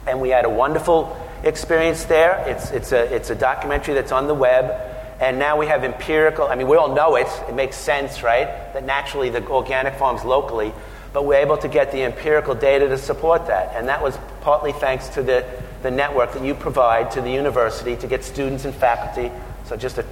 [0.06, 2.42] and we had a wonderful experience there.
[2.46, 4.80] It's, it's, a, it's a documentary that's on the web.
[5.20, 8.46] And now we have empirical, I mean, we all know it, it makes sense, right?
[8.72, 10.72] That naturally the organic farms locally,
[11.14, 13.72] but we're able to get the empirical data to support that.
[13.76, 15.46] And that was partly thanks to the,
[15.82, 19.30] the network that you provide to the university to get students and faculty.
[19.64, 20.04] So just a,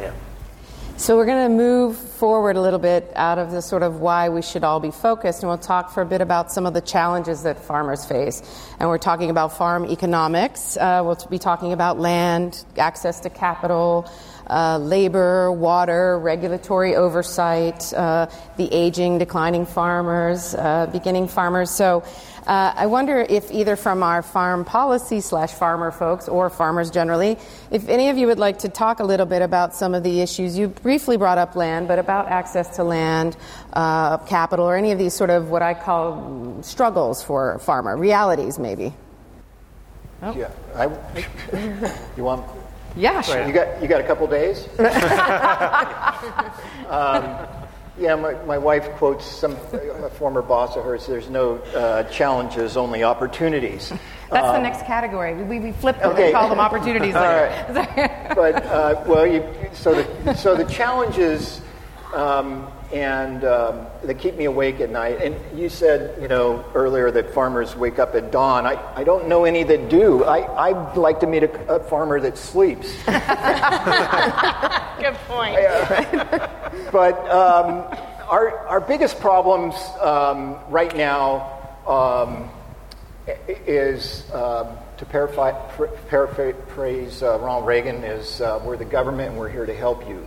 [0.00, 0.12] yeah.
[0.96, 4.30] So we're going to move forward a little bit out of the sort of why
[4.30, 6.80] we should all be focused, and we'll talk for a bit about some of the
[6.80, 8.42] challenges that farmers face.
[8.80, 10.76] And we're talking about farm economics.
[10.76, 14.10] Uh, we'll be talking about land, access to capital,
[14.48, 21.70] uh, labor, water, regulatory oversight, uh, the aging, declining farmers, uh, beginning farmers.
[21.70, 22.04] So
[22.48, 27.36] uh, I wonder if either from our farm policy slash farmer folks or farmers generally,
[27.70, 30.22] if any of you would like to talk a little bit about some of the
[30.22, 30.56] issues.
[30.56, 33.36] You briefly brought up land, but about access to land,
[33.74, 38.58] uh, capital, or any of these sort of what I call struggles for farmer, realities
[38.58, 38.94] maybe.
[40.22, 40.34] Oh.
[40.34, 40.86] Yeah, I,
[42.16, 42.46] you want?
[42.96, 43.46] Yeah, sure.
[43.46, 44.68] You got you got a couple days.
[46.88, 47.46] um,
[47.98, 51.06] yeah, my, my wife quotes some a former boss of hers.
[51.06, 53.92] There's no uh, challenges, only opportunities.
[54.30, 55.34] That's um, the next category.
[55.34, 56.26] We, we flip them okay.
[56.26, 57.64] and call them opportunities later.
[58.36, 61.60] but uh, well, you, so the so the challenges.
[62.14, 65.20] Um, and um, they keep me awake at night.
[65.20, 68.64] And you said, you know, earlier that farmers wake up at dawn.
[68.66, 70.24] I, I don't know any that do.
[70.24, 72.88] I, I'd like to meet a, a farmer that sleeps.
[73.04, 73.12] Good
[75.26, 75.56] point.
[76.90, 77.84] but um,
[78.28, 82.48] our, our biggest problems um, right now um,
[83.48, 89.66] is, um, to paraphrase uh, Ronald Reagan, is uh, we're the government and we're here
[89.66, 90.26] to help you.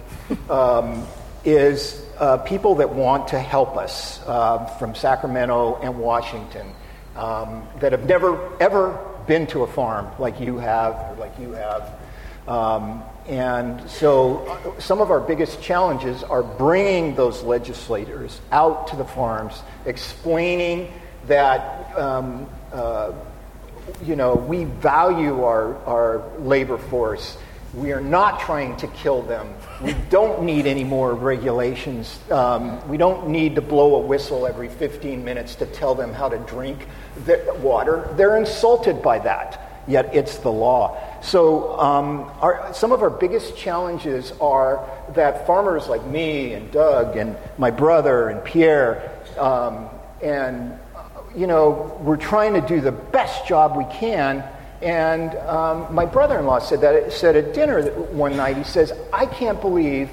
[1.43, 6.67] Is uh, people that want to help us uh, from Sacramento and Washington
[7.15, 11.91] um, that have never ever been to a farm like you have like you have.
[12.47, 18.95] Um, and so uh, some of our biggest challenges are bringing those legislators out to
[18.95, 20.91] the farms, explaining
[21.27, 23.13] that um, uh,
[24.03, 27.37] you know we value our, our labor force
[27.73, 29.53] we are not trying to kill them.
[29.81, 32.19] We don't need any more regulations.
[32.29, 36.27] Um, we don't need to blow a whistle every 15 minutes to tell them how
[36.27, 36.85] to drink
[37.25, 38.09] the water.
[38.17, 40.99] They're insulted by that, yet it's the law.
[41.21, 47.15] So, um, our, some of our biggest challenges are that farmers like me and Doug
[47.15, 49.87] and my brother and Pierre, um,
[50.21, 50.77] and,
[51.35, 54.43] you know, we're trying to do the best job we can
[54.81, 58.91] and um, my brother in law said that said at dinner one night, he says,
[59.13, 60.09] I can't believe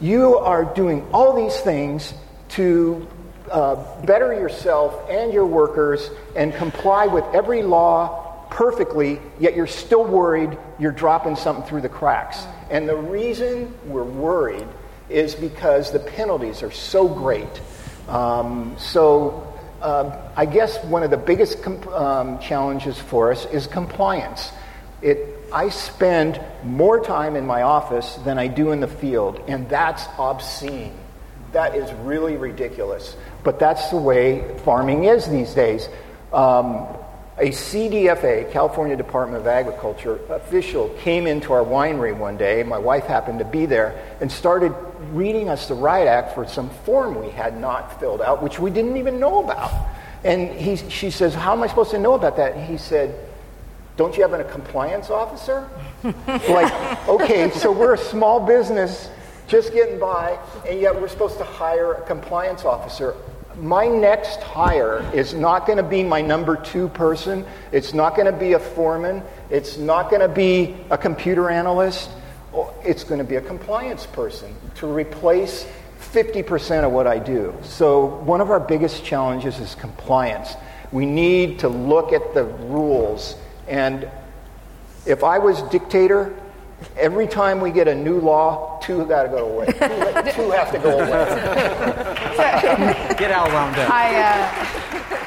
[0.00, 2.12] you are doing all these things
[2.50, 3.06] to
[3.50, 10.04] uh, better yourself and your workers and comply with every law perfectly, yet you're still
[10.04, 12.44] worried you're dropping something through the cracks.
[12.70, 14.66] And the reason we're worried
[15.08, 17.60] is because the penalties are so great.
[18.08, 19.51] Um, so
[19.82, 24.52] um, I guess one of the biggest um, challenges for us is compliance.
[25.00, 29.68] It, I spend more time in my office than I do in the field, and
[29.68, 30.94] that's obscene.
[31.52, 33.16] That is really ridiculous.
[33.44, 35.88] But that's the way farming is these days.
[36.32, 36.86] Um,
[37.38, 42.62] a CDFA, California Department of Agriculture official, came into our winery one day.
[42.62, 44.74] My wife happened to be there and started
[45.12, 48.70] reading us the Riot Act for some form we had not filled out, which we
[48.70, 49.72] didn't even know about.
[50.24, 52.54] And he, she says, How am I supposed to know about that?
[52.54, 53.18] And he said,
[53.96, 55.68] Don't you have a compliance officer?
[56.26, 59.10] like, okay, so we're a small business
[59.48, 60.38] just getting by,
[60.68, 63.14] and yet we're supposed to hire a compliance officer
[63.56, 67.44] my next hire is not going to be my number two person.
[67.70, 69.22] It's not going to be a foreman.
[69.50, 72.10] It's not going to be a computer analyst.
[72.84, 75.66] It's going to be a compliance person to replace
[76.12, 77.54] 50% of what I do.
[77.62, 80.54] So, one of our biggest challenges is compliance.
[80.90, 83.36] We need to look at the rules.
[83.68, 84.08] And
[85.06, 86.34] if I was dictator,
[86.96, 89.66] Every time we get a new law, two got to go away.
[90.32, 91.08] Two, two, have to go away.
[93.16, 93.90] get out wound up.
[93.90, 95.22] I, uh,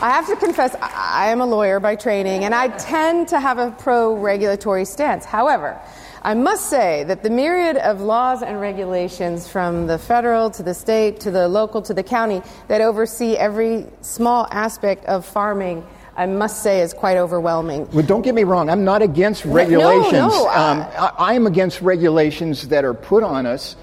[0.00, 3.58] I have to confess, I am a lawyer by training, and I tend to have
[3.58, 5.24] a pro regulatory stance.
[5.24, 5.80] However,
[6.24, 10.72] I must say that the myriad of laws and regulations from the federal to the
[10.72, 15.84] state to the local to the county that oversee every small aspect of farming
[16.16, 17.90] I must say is quite overwhelming.
[17.90, 18.70] Well, don't get me wrong.
[18.70, 20.12] I'm not against regulations.
[20.12, 23.74] No, no, uh, um, I, I am against regulations that are put on us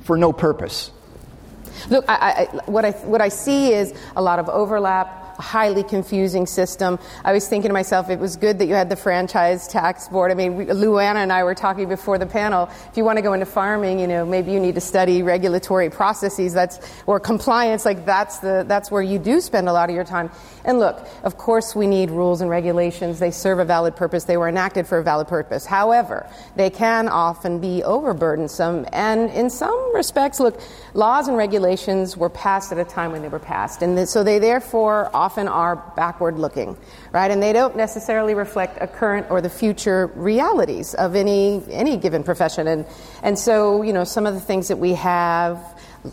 [0.00, 0.90] for no purpose.
[1.88, 2.14] Look, I,
[2.52, 6.98] I, what, I, what I see is a lot of overlap highly confusing system.
[7.24, 10.30] I was thinking to myself, it was good that you had the franchise tax board.
[10.30, 12.68] I mean, Luana and I were talking before the panel.
[12.90, 15.90] If you want to go into farming, you know, maybe you need to study regulatory
[15.90, 16.52] processes.
[16.52, 17.84] That's or compliance.
[17.84, 20.30] Like that's the that's where you do spend a lot of your time.
[20.64, 23.18] And look, of course, we need rules and regulations.
[23.18, 24.24] They serve a valid purpose.
[24.24, 25.64] They were enacted for a valid purpose.
[25.64, 28.88] However, they can often be overburdensome.
[28.92, 30.60] And in some respects, look,
[30.94, 34.38] laws and regulations were passed at a time when they were passed, and so they
[34.38, 36.76] therefore often are backward looking,
[37.12, 37.30] right?
[37.30, 42.22] And they don't necessarily reflect a current or the future realities of any any given
[42.22, 42.66] profession.
[42.66, 42.86] And
[43.22, 45.58] and so, you know, some of the things that we have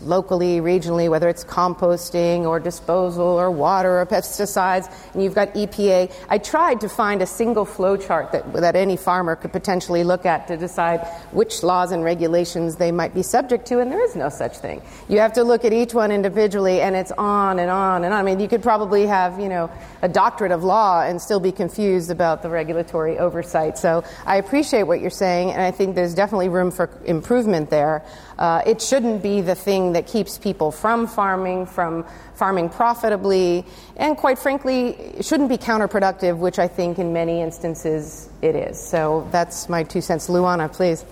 [0.02, 6.12] locally, regionally, whether it's composting or disposal or water or pesticides, and you've got EPA.
[6.28, 10.26] I tried to find a single flow chart that, that any farmer could potentially look
[10.26, 14.14] at to decide which laws and regulations they might be subject to, and there is
[14.14, 14.82] no such thing.
[15.08, 18.20] You have to look at each one individually, and it's on and on and on.
[18.20, 19.70] I mean, you could probably have, you know,
[20.02, 23.78] a doctorate of law and still be confused about the regulatory oversight.
[23.78, 28.04] So I appreciate what you're saying, and I think there's definitely room for improvement there.
[28.38, 33.64] Uh, it shouldn't be the thing that keeps people from farming, from farming profitably,
[33.96, 38.80] and quite frankly, it shouldn't be counterproductive, which I think in many instances it is.
[38.80, 40.28] So that's my two cents.
[40.28, 41.04] Luana, please.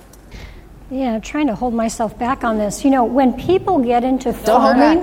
[0.89, 2.85] Yeah, trying to hold myself back on this.
[2.85, 5.01] You know, when people get into farming,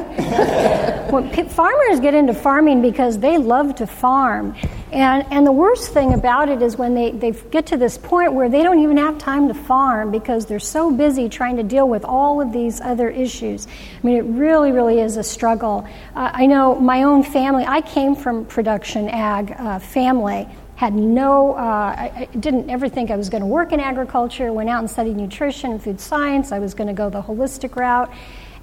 [1.12, 4.56] when p- farmers get into farming because they love to farm.
[4.94, 8.32] And, and the worst thing about it is when they, they get to this point
[8.32, 11.90] where they don't even have time to farm because they're so busy trying to deal
[11.90, 13.68] with all of these other issues.
[13.68, 15.86] I mean, it really, really is a struggle.
[16.16, 21.54] Uh, I know my own family, I came from production ag uh, family had no,
[21.54, 24.80] uh, I, I, didn't ever think I was going to work in agriculture, went out
[24.80, 26.52] and studied nutrition and food science.
[26.52, 28.12] I was going to go the holistic route.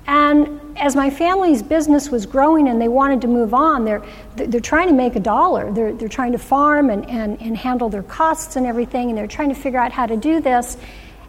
[0.07, 4.03] And as my family's business was growing and they wanted to move on, they're,
[4.35, 5.73] they're trying to make a dollar.
[5.73, 9.27] They're, they're trying to farm and, and, and handle their costs and everything, and they're
[9.29, 10.79] trying to figure out how to do this.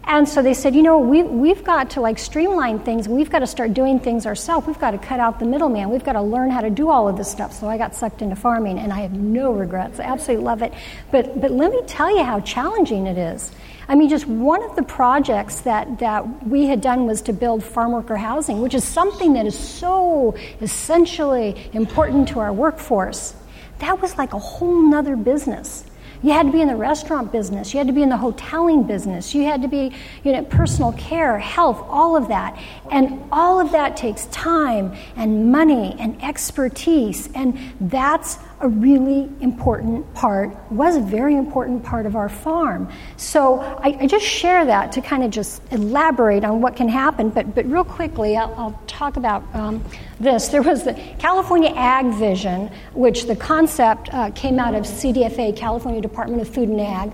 [0.04, 3.08] And so they said, you know, we, we've got to like streamline things.
[3.08, 4.66] We've got to start doing things ourselves.
[4.66, 5.90] We've got to cut out the middleman.
[5.90, 7.52] We've got to learn how to do all of this stuff.
[7.52, 10.00] So I got sucked into farming, and I have no regrets.
[10.00, 10.74] I absolutely love it.
[11.10, 13.52] But, but let me tell you how challenging it is.
[13.88, 17.62] I mean, just one of the projects that, that we had done was to build
[17.62, 23.34] farm worker housing, which is something that is so essentially important to our workforce.
[23.78, 25.84] That was like a whole nother business.
[26.22, 27.74] You had to be in the restaurant business.
[27.74, 29.34] You had to be in the hoteling business.
[29.34, 29.92] You had to be,
[30.22, 32.58] you know, personal care, health, all of that.
[32.90, 37.28] And all of that takes time and money and expertise.
[37.34, 42.88] And that's a really important part, was a very important part of our farm.
[43.16, 47.30] So I, I just share that to kind of just elaborate on what can happen.
[47.30, 49.84] But, but real quickly, I'll, I'll talk about um,
[50.20, 50.48] this.
[50.48, 56.00] There was the California Ag Vision, which the concept uh, came out of CDFA, California
[56.00, 57.12] Department of Food and Ag.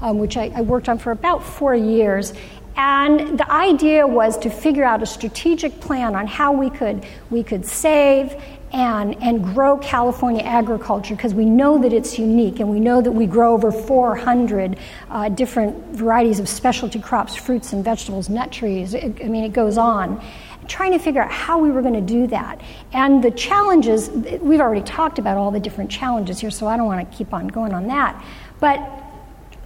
[0.00, 2.34] Um, which I, I worked on for about four years.
[2.76, 7.44] And the idea was to figure out a strategic plan on how we could, we
[7.44, 8.34] could save
[8.74, 13.12] and, and grow California agriculture because we know that it's unique and we know that
[13.12, 14.76] we grow over 400
[15.10, 18.92] uh, different varieties of specialty crops, fruits and vegetables, nut trees.
[18.92, 20.20] It, I mean, it goes on.
[20.66, 22.62] Trying to figure out how we were going to do that.
[22.92, 26.86] And the challenges, we've already talked about all the different challenges here, so I don't
[26.86, 28.20] want to keep on going on that.
[28.58, 28.80] But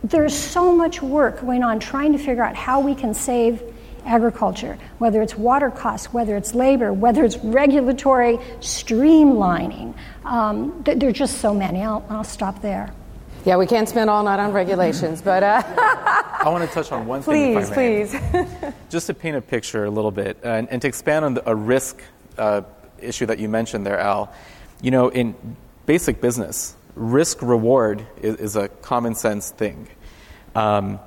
[0.04, 3.62] there's so much work going on trying to figure out how we can save
[4.08, 9.94] agriculture, whether it's water costs, whether it's labor, whether it's regulatory streamlining.
[10.24, 11.82] Um, th- there are just so many.
[11.82, 12.92] I'll, I'll stop there.
[13.44, 15.42] Yeah, we can't spend all night on regulations, but.
[15.42, 15.62] Uh,
[16.40, 18.08] I want to touch on one please, thing.
[18.08, 18.72] Please, please.
[18.90, 21.50] Just to paint a picture a little bit, uh, and, and, to expand on the,
[21.50, 22.00] a risk
[22.36, 22.62] uh,
[23.00, 24.32] issue that you mentioned there, Al.
[24.80, 25.34] You know, in
[25.86, 29.88] basic business, risk reward is, is a common sense thing.
[30.54, 31.00] Um,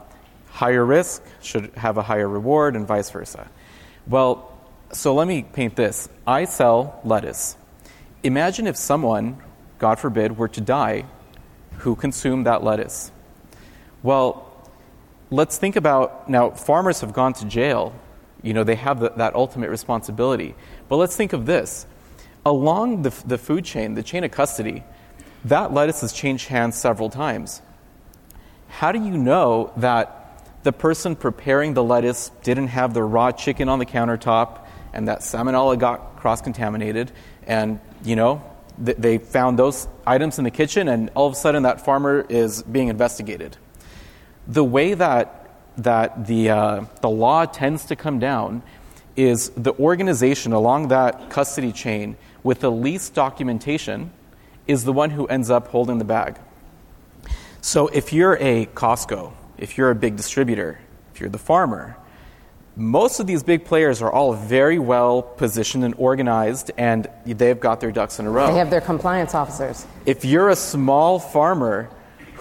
[0.61, 3.49] higher risk should have a higher reward, and vice versa.
[4.05, 4.55] Well,
[4.93, 6.07] so let me paint this.
[6.27, 7.57] I sell lettuce.
[8.21, 9.41] Imagine if someone,
[9.79, 11.05] God forbid, were to die
[11.79, 13.11] who consumed that lettuce.
[14.03, 14.53] Well,
[15.31, 17.95] let's think about now, farmers have gone to jail.
[18.43, 20.53] You know, they have the, that ultimate responsibility.
[20.87, 21.87] But let's think of this.
[22.45, 24.83] Along the, the food chain, the chain of custody,
[25.43, 27.63] that lettuce has changed hands several times.
[28.67, 30.20] How do you know that
[30.63, 35.19] the person preparing the lettuce didn't have the raw chicken on the countertop and that
[35.19, 37.11] salmonella got cross contaminated?
[37.47, 38.43] And, you know,
[38.83, 42.25] th- they found those items in the kitchen, and all of a sudden that farmer
[42.29, 43.57] is being investigated.
[44.47, 48.63] The way that, that the, uh, the law tends to come down
[49.15, 54.11] is the organization along that custody chain with the least documentation
[54.67, 56.37] is the one who ends up holding the bag.
[57.61, 60.79] So if you're a Costco, if you're a big distributor,
[61.13, 61.95] if you're the farmer,
[62.75, 67.79] most of these big players are all very well positioned and organized, and they've got
[67.79, 68.47] their ducks in a row.
[68.47, 69.85] They have their compliance officers.
[70.05, 71.89] If you're a small farmer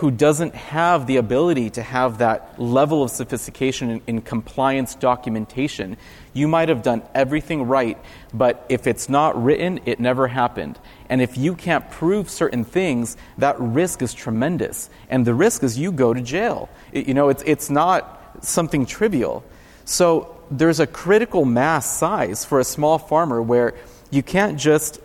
[0.01, 5.95] who doesn't have the ability to have that level of sophistication in, in, compliance documentation.
[6.33, 7.99] You might have done everything right,
[8.33, 10.79] but if it's not written, it never happened.
[11.09, 14.89] And if you can't prove certain things, that risk is tremendous.
[15.09, 16.69] And the risk is you go to jail.
[16.93, 19.45] It, you know, it's, it's not something trivial.
[19.85, 23.75] So there's a critical mass size for a small farmer where
[24.11, 25.01] you can't just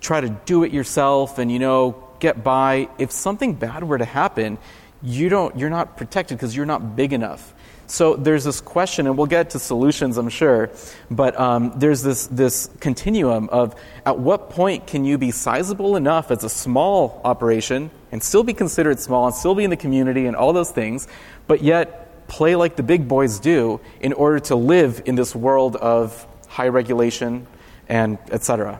[0.00, 2.88] try to do it yourself and, you know, get by.
[2.98, 4.58] If something bad were to happen,
[5.02, 7.54] you don't, you're not protected because you're not big enough.
[7.90, 10.70] So there's this question, and we'll get to solutions, I'm sure,
[11.10, 13.74] but um, there's this, this continuum of
[14.04, 18.52] at what point can you be sizable enough as a small operation and still be
[18.52, 21.08] considered small and still be in the community and all those things,
[21.46, 25.74] but yet play like the big boys do in order to live in this world
[25.76, 27.46] of high regulation
[27.88, 28.78] and et cetera.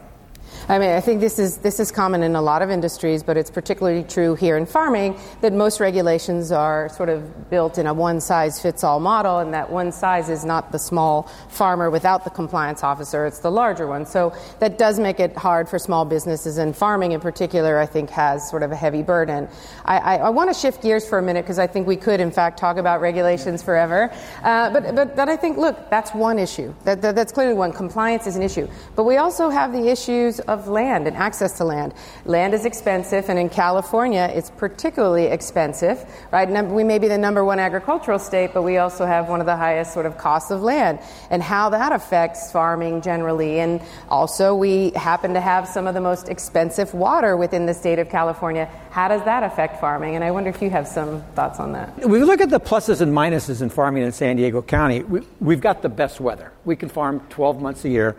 [0.71, 3.39] I mean, I think this is this is common in a lot of industries, but
[3.39, 7.95] it's particularly true here in farming that most regulations are sort of built in a
[7.95, 12.25] one size fits all model, and that one size is not the small farmer without
[12.25, 14.05] the compliance officer; it's the larger one.
[14.05, 18.11] So that does make it hard for small businesses, and farming in particular, I think,
[18.11, 19.49] has sort of a heavy burden.
[19.87, 22.21] I, I, I want to shift gears for a minute because I think we could,
[22.21, 24.13] in fact, talk about regulations forever.
[24.43, 26.75] Uh, but, but but I think, look, that's one issue.
[26.85, 27.73] That, that that's clearly one.
[27.73, 31.65] Compliance is an issue, but we also have the issues of land and access to
[31.65, 31.95] land.
[32.25, 36.49] Land is expensive, and in California, it's particularly expensive, right?
[36.65, 39.57] We may be the number one agricultural state, but we also have one of the
[39.57, 40.99] highest sort of costs of land,
[41.31, 43.61] and how that affects farming generally.
[43.61, 47.99] And also, we happen to have some of the most expensive water within the state
[47.99, 48.69] of California.
[48.91, 50.15] How does that affect farming?
[50.15, 52.09] And I wonder if you have some thoughts on that.
[52.09, 55.03] We look at the pluses and minuses in farming in San Diego County.
[55.03, 56.53] We, we've got the best weather.
[56.65, 58.17] We can farm 12 months a year.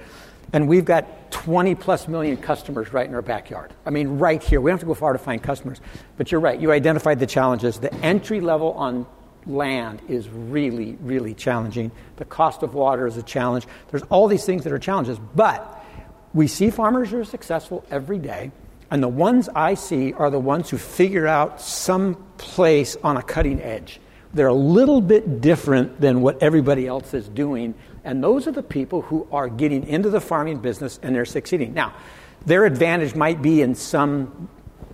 [0.53, 3.73] And we've got 20 plus million customers right in our backyard.
[3.85, 4.61] I mean, right here.
[4.61, 5.79] We don't have to go far to find customers.
[6.17, 6.59] But you're right.
[6.59, 7.79] You identified the challenges.
[7.79, 9.05] The entry level on
[9.45, 11.91] land is really, really challenging.
[12.17, 13.67] The cost of water is a challenge.
[13.89, 15.19] There's all these things that are challenges.
[15.35, 15.83] But
[16.33, 18.51] we see farmers who are successful every day.
[18.91, 23.21] And the ones I see are the ones who figure out some place on a
[23.21, 23.99] cutting edge.
[24.33, 27.73] They're a little bit different than what everybody else is doing
[28.03, 31.73] and those are the people who are getting into the farming business and they're succeeding.
[31.73, 31.93] Now,
[32.45, 34.49] their advantage might be in some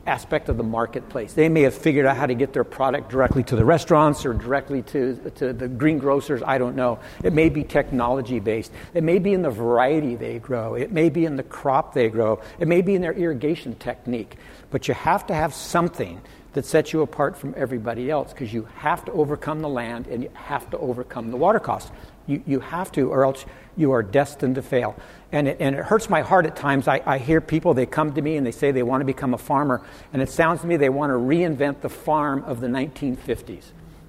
[0.08, 1.34] aspect of the marketplace.
[1.34, 4.34] They may have figured out how to get their product directly to the restaurants or
[4.34, 6.44] directly to, to the greengrocers.
[6.44, 7.00] I don't know.
[7.24, 8.72] It may be technology based.
[8.94, 10.76] It may be in the variety they grow.
[10.76, 12.42] It may be in the crop they grow.
[12.60, 14.38] It may be in their irrigation technique.
[14.70, 16.22] But you have to have something
[16.54, 20.24] that sets you apart from everybody else because you have to overcome the land and
[20.24, 21.92] you have to overcome the water costs.
[22.28, 23.46] You, you have to, or else
[23.78, 24.96] you are destined to fail.
[25.32, 26.88] And it, and it hurts my heart at times.
[26.88, 29.34] I, I hear people, they come to me and they say they want to become
[29.34, 29.82] a farmer,
[30.14, 33.64] and it sounds to me they want to reinvent the farm of the 1950s.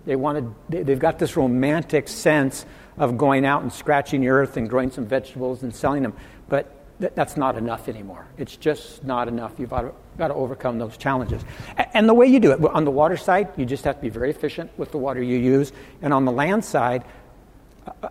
[0.04, 2.64] They want to, they've got this romantic sense
[2.96, 6.14] of going out and scratching the earth and growing some vegetables and selling them.
[6.48, 8.26] But th- that's not enough anymore.
[8.38, 9.54] It's just not enough.
[9.58, 11.42] You've got to, got to overcome those challenges.
[11.92, 14.08] And the way you do it, on the water side, you just have to be
[14.08, 15.72] very efficient with the water you use.
[16.02, 17.04] And on the land side,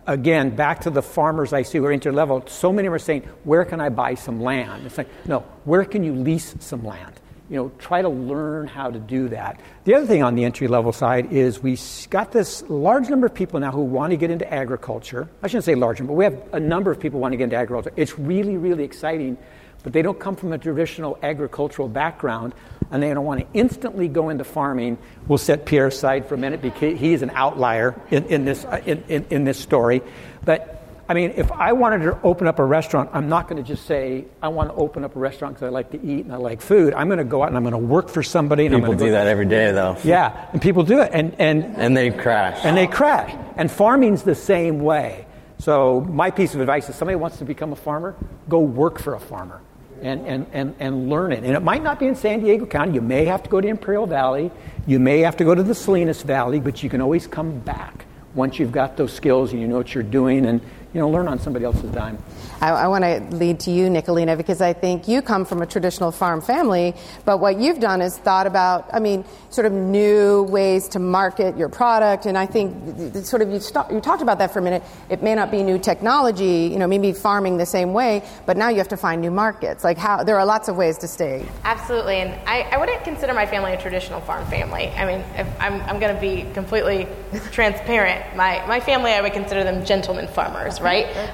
[0.06, 3.64] again, back to the farmers I see who are interlevel, so many are saying, where
[3.64, 4.86] can I buy some land?
[4.86, 7.14] It's like, no, where can you lease some land?
[7.48, 9.60] You know, try to learn how to do that.
[9.84, 11.78] The other thing on the entry level side is we
[12.10, 15.28] got this large number of people now who want to get into agriculture.
[15.42, 17.56] I shouldn't say large, but we have a number of people want to get into
[17.56, 17.92] agriculture.
[17.94, 19.38] It's really, really exciting,
[19.84, 22.52] but they don't come from a traditional agricultural background
[22.90, 24.98] and they don't want to instantly go into farming.
[25.26, 28.64] We'll set Pierre aside for a minute because he is an outlier in, in this,
[28.64, 30.02] uh, in, in, in, this story.
[30.44, 30.72] But
[31.08, 33.86] I mean, if I wanted to open up a restaurant, I'm not going to just
[33.86, 36.36] say, I want to open up a restaurant because I like to eat and I
[36.36, 36.94] like food.
[36.94, 38.66] I'm going to go out and I'm going to work for somebody.
[38.66, 39.96] And people do that every day, though.
[40.02, 41.10] Yeah, and people do it.
[41.12, 42.64] And, and, and they crash.
[42.64, 43.36] And they crash.
[43.56, 45.26] And farming's the same way.
[45.58, 48.14] So, my piece of advice is somebody wants to become a farmer,
[48.46, 49.62] go work for a farmer
[50.02, 51.44] and, and, and, and learn it.
[51.44, 52.94] And it might not be in San Diego County.
[52.94, 54.50] You may have to go to Imperial Valley.
[54.86, 58.06] You may have to go to the Salinas Valley, but you can always come back
[58.34, 60.60] once you've got those skills and you know what you're doing and
[60.96, 62.16] you know, learn on somebody else's dime.
[62.62, 65.66] I, I want to lead to you, Nicolina, because I think you come from a
[65.66, 66.94] traditional farm family,
[67.26, 71.58] but what you've done is thought about, I mean, sort of new ways to market
[71.58, 74.62] your product, and I think sort of you, st- you talked about that for a
[74.62, 74.82] minute.
[75.10, 78.70] It may not be new technology, you know, maybe farming the same way, but now
[78.70, 79.84] you have to find new markets.
[79.84, 81.44] Like how there are lots of ways to stay.
[81.64, 84.88] Absolutely, and I, I wouldn't consider my family a traditional farm family.
[84.88, 85.22] I mean,
[85.60, 87.06] I'm, I'm going to be completely
[87.52, 88.34] transparent.
[88.34, 90.85] My my family, I would consider them gentlemen farmers right?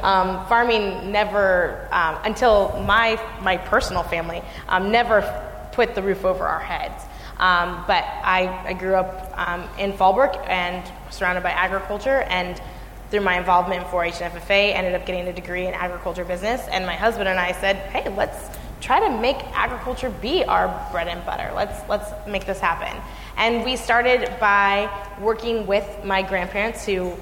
[0.02, 5.22] Um, farming never, um, until my, my personal family, um, never
[5.72, 7.04] put the roof over our heads.
[7.38, 12.60] Um, but I, I grew up um, in Fallbrook and surrounded by agriculture, and
[13.10, 16.62] through my involvement in 4-H and FFA, ended up getting a degree in agriculture business.
[16.70, 21.08] And my husband and I said, "Hey, let's try to make agriculture be our bread
[21.08, 21.50] and butter.
[21.54, 22.96] Let's let's make this happen."
[23.36, 24.88] And we started by
[25.20, 27.14] working with my grandparents, who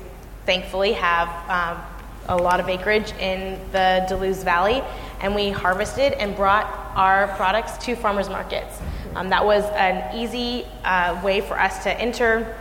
[0.45, 1.83] thankfully have um,
[2.31, 4.83] a lot of acreage in the De Luz Valley,
[5.21, 8.81] and we harvested and brought our products to farmers markets.
[9.17, 12.57] Um, that was an easy uh, way for us to enter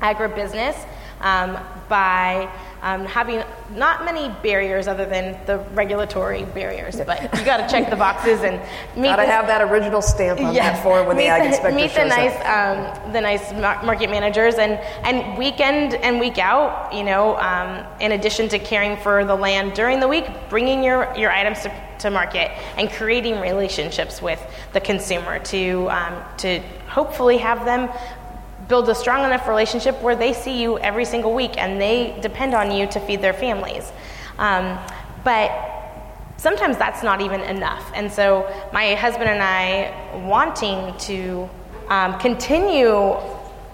[0.00, 0.76] agribusiness
[1.20, 1.58] um,
[1.88, 2.48] by
[2.82, 3.42] um, having
[3.74, 8.42] not many barriers other than the regulatory barriers, but you got to check the boxes
[8.42, 8.60] and
[8.96, 9.08] meet.
[9.08, 10.72] Got to the- have that original stamp on Yeah.
[10.72, 14.72] that form when the ag inspector meet the nice, um, the nice market managers, and
[15.04, 19.74] and weekend and week out, you know, um, in addition to caring for the land
[19.74, 24.40] during the week, bringing your your items to, to market and creating relationships with
[24.72, 27.88] the consumer to um, to hopefully have them
[28.68, 32.54] build a strong enough relationship where they see you every single week and they depend
[32.54, 33.90] on you to feed their families.
[34.38, 34.78] Um,
[35.24, 35.50] but
[36.36, 37.90] sometimes that's not even enough.
[37.94, 41.48] And so my husband and I wanting to
[41.88, 43.16] um, continue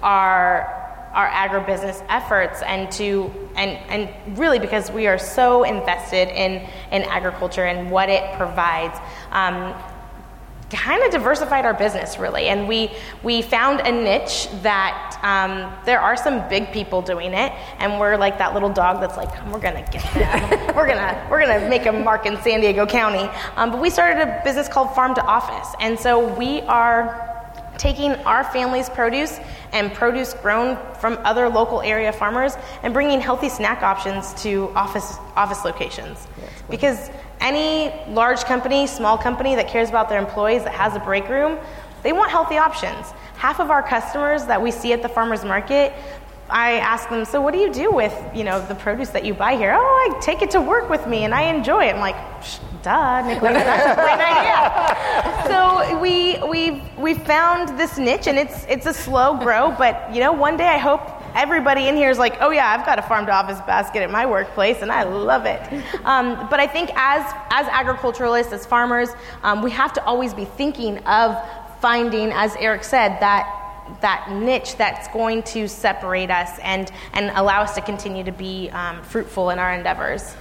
[0.02, 0.80] our
[1.14, 7.02] our agribusiness efforts and to and and really because we are so invested in in
[7.04, 8.98] agriculture and what it provides.
[9.30, 9.74] Um,
[10.70, 12.46] kind of diversified our business really.
[12.46, 12.90] And we
[13.22, 17.52] we found a niche that um, there are some big people doing it.
[17.78, 20.74] And we're like that little dog that's like we're gonna get them.
[20.74, 23.30] We're gonna we're gonna make a mark in san diego county.
[23.56, 25.74] Um, but we started a business called farm to office.
[25.80, 27.34] And so we are
[27.78, 29.40] taking our family's produce
[29.72, 35.16] and produce grown from other local area farmers and bringing healthy snack options to office
[35.36, 36.26] office locations.
[36.70, 37.10] Because
[37.40, 41.58] any large company small company that cares about their employees that has a break room
[42.02, 45.92] they want healthy options half of our customers that we see at the farmers market
[46.50, 49.32] I ask them, so what do you do with you know the produce that you
[49.32, 49.74] buy here?
[49.76, 51.94] Oh, I take it to work with me and I enjoy it.
[51.94, 55.40] I'm like, "Psh, duh, Nicolene, that's a great idea.
[55.54, 60.20] So we we we found this niche and it's it's a slow grow, but you
[60.20, 63.02] know one day I hope everybody in here is like, oh yeah, I've got a
[63.02, 65.60] farm to office basket at my workplace and I love it.
[66.04, 69.10] Um, but I think as as agriculturalists, as farmers,
[69.42, 71.36] um, we have to always be thinking of
[71.80, 73.60] finding, as Eric said, that
[74.00, 78.70] that niche that's going to separate us and, and allow us to continue to be
[78.70, 80.34] um, fruitful in our endeavors.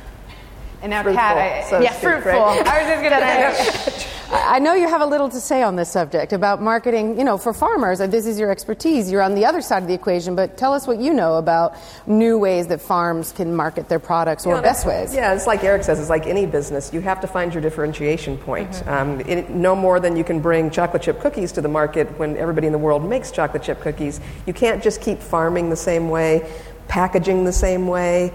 [0.84, 2.34] And now, Fruitful, Kat, I, so yeah, speak, fruitful.
[2.34, 2.67] right?
[2.67, 5.77] I was just going to say, I know you have a little to say on
[5.77, 7.99] this subject about marketing, you know, for farmers.
[7.99, 9.09] This is your expertise.
[9.09, 11.77] You're on the other side of the equation, but tell us what you know about
[12.05, 15.15] new ways that farms can market their products or Yeah, best ways.
[15.15, 16.91] Yeah, it's like Eric says, it's like any business.
[16.93, 18.69] You have to find your differentiation point.
[18.71, 18.89] Mm-hmm.
[18.89, 22.36] Um, it, no more than you can bring chocolate chip cookies to the market when
[22.36, 24.19] everybody in the world makes chocolate chip cookies.
[24.45, 26.51] You can't just keep farming the same way,
[26.89, 28.34] packaging the same way.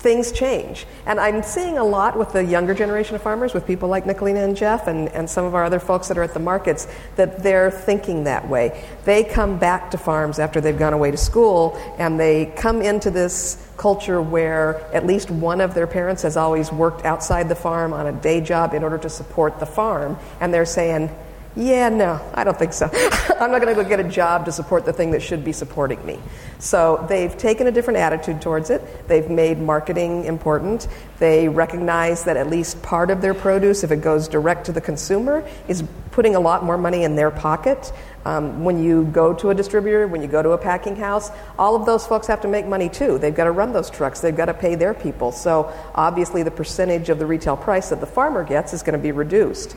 [0.00, 0.86] Things change.
[1.04, 4.42] And I'm seeing a lot with the younger generation of farmers, with people like Nicolina
[4.42, 7.42] and Jeff and, and some of our other folks that are at the markets, that
[7.42, 8.82] they're thinking that way.
[9.04, 13.10] They come back to farms after they've gone away to school and they come into
[13.10, 17.92] this culture where at least one of their parents has always worked outside the farm
[17.92, 20.16] on a day job in order to support the farm.
[20.40, 21.10] And they're saying,
[21.56, 22.88] yeah, no, I don't think so.
[23.40, 25.52] I'm not going to go get a job to support the thing that should be
[25.52, 26.20] supporting me.
[26.60, 29.08] So they've taken a different attitude towards it.
[29.08, 30.86] They've made marketing important.
[31.18, 34.80] They recognize that at least part of their produce, if it goes direct to the
[34.80, 35.82] consumer, is
[36.12, 37.92] putting a lot more money in their pocket.
[38.24, 41.74] Um, when you go to a distributor, when you go to a packing house, all
[41.74, 43.18] of those folks have to make money too.
[43.18, 45.32] They've got to run those trucks, they've got to pay their people.
[45.32, 49.02] So obviously, the percentage of the retail price that the farmer gets is going to
[49.02, 49.74] be reduced.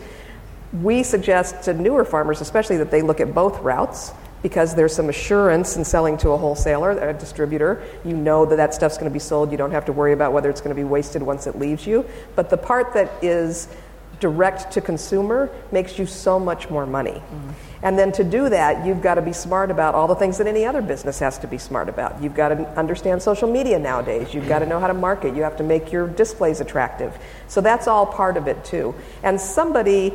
[0.82, 4.12] We suggest to newer farmers, especially, that they look at both routes
[4.42, 7.82] because there's some assurance in selling to a wholesaler, a distributor.
[8.04, 9.52] You know that that stuff's going to be sold.
[9.52, 11.88] You don't have to worry about whether it's going to be wasted once it leaves
[11.88, 12.06] you.
[12.36, 13.70] But the part that is
[14.20, 17.12] direct to consumer makes you so much more money.
[17.12, 17.50] Mm-hmm.
[17.84, 20.48] And then to do that, you've got to be smart about all the things that
[20.48, 22.24] any other business has to be smart about.
[22.24, 24.34] You've got to understand social media nowadays.
[24.34, 25.36] You've got to know how to market.
[25.36, 27.18] You have to make your displays attractive.
[27.50, 28.96] So that's all part of it too.
[29.24, 30.14] And somebody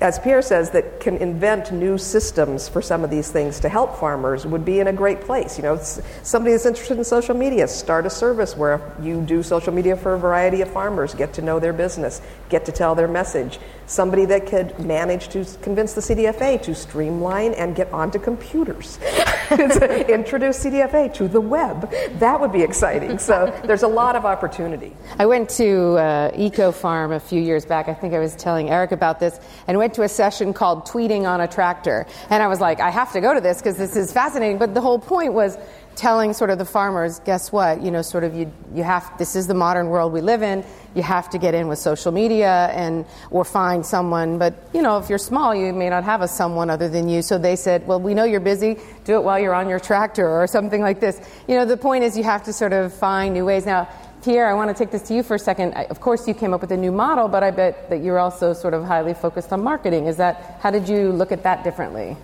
[0.00, 3.98] as Pierre says, that can invent new systems for some of these things to help
[3.98, 5.58] farmers would be in a great place.
[5.58, 5.78] You know,
[6.22, 10.14] somebody that's interested in social media, start a service where you do social media for
[10.14, 13.58] a variety of farmers, get to know their business, get to tell their message.
[13.88, 18.98] Somebody that could manage to convince the CDFA to streamline and get onto computers.
[19.50, 21.90] Introduce CDFA to the web.
[22.18, 23.18] That would be exciting.
[23.18, 24.94] So there's a lot of opportunity.
[25.18, 27.88] I went to uh, Eco Farm a few years back.
[27.88, 31.26] I think I was telling Eric about this, and went to a session called Tweeting
[31.26, 32.06] on a Tractor.
[32.28, 34.58] And I was like, I have to go to this because this is fascinating.
[34.58, 35.56] But the whole point was
[35.98, 37.82] telling sort of the farmers, guess what?
[37.82, 40.64] You know, sort of you you have this is the modern world we live in.
[40.94, 44.38] You have to get in with social media and or find someone.
[44.38, 47.20] But you know, if you're small, you may not have a someone other than you.
[47.20, 48.78] So they said, well, we know you're busy.
[49.04, 51.20] Do it while you're on your tractor or something like this.
[51.48, 53.66] You know, the point is you have to sort of find new ways.
[53.66, 53.88] Now,
[54.22, 55.74] Pierre, I want to take this to you for a second.
[55.74, 58.52] Of course, you came up with a new model, but I bet that you're also
[58.52, 60.06] sort of highly focused on marketing.
[60.06, 62.16] Is that how did you look at that differently?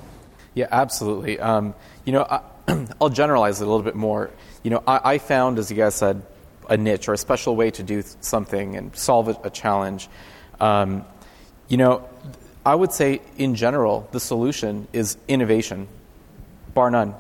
[0.55, 1.41] Yeah, absolutely.
[1.41, 2.41] Um, you know, I,
[3.01, 4.31] I'll generalize it a little bit more.
[4.63, 6.23] You know, I, I, found, as you guys said,
[6.69, 10.09] a niche or a special way to do something and solve a, a challenge.
[10.61, 11.05] Um,
[11.69, 12.09] you know,
[12.65, 15.89] I would say in general, the solution is innovation,
[16.73, 17.15] bar none,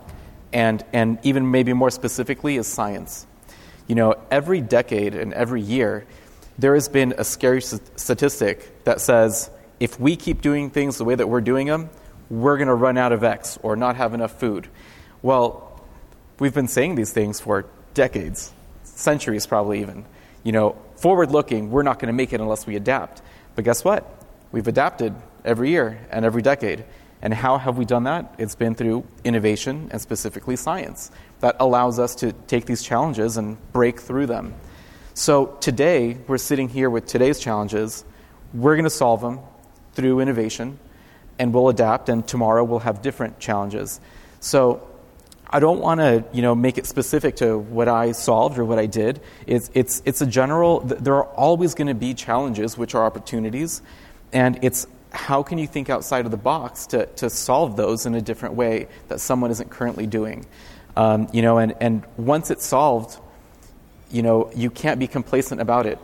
[0.52, 3.26] and and even maybe more specifically is science.
[3.86, 6.06] You know, every decade and every year,
[6.58, 11.14] there has been a scary statistic that says if we keep doing things the way
[11.14, 11.90] that we're doing them,
[12.30, 14.68] we're going to run out of X or not have enough food.
[15.24, 15.80] Well,
[16.38, 17.64] we've been saying these things for
[17.94, 18.52] decades,
[18.82, 20.04] centuries probably even.
[20.42, 23.22] You know, forward looking, we're not going to make it unless we adapt.
[23.54, 24.06] But guess what?
[24.52, 26.84] We've adapted every year and every decade.
[27.22, 28.34] And how have we done that?
[28.36, 31.10] It's been through innovation and specifically science
[31.40, 34.52] that allows us to take these challenges and break through them.
[35.14, 38.04] So today, we're sitting here with today's challenges.
[38.52, 39.40] We're going to solve them
[39.94, 40.78] through innovation
[41.38, 44.02] and we'll adapt, and tomorrow we'll have different challenges.
[44.40, 44.86] So
[45.48, 48.78] I don't want to, you know, make it specific to what I solved or what
[48.78, 49.20] I did.
[49.46, 53.82] It's, it's, it's a general, there are always going to be challenges, which are opportunities,
[54.32, 58.14] and it's how can you think outside of the box to, to solve those in
[58.14, 60.44] a different way that someone isn't currently doing?
[60.96, 63.18] Um, you know, and, and once it's solved,
[64.10, 65.98] you know, you can't be complacent about it.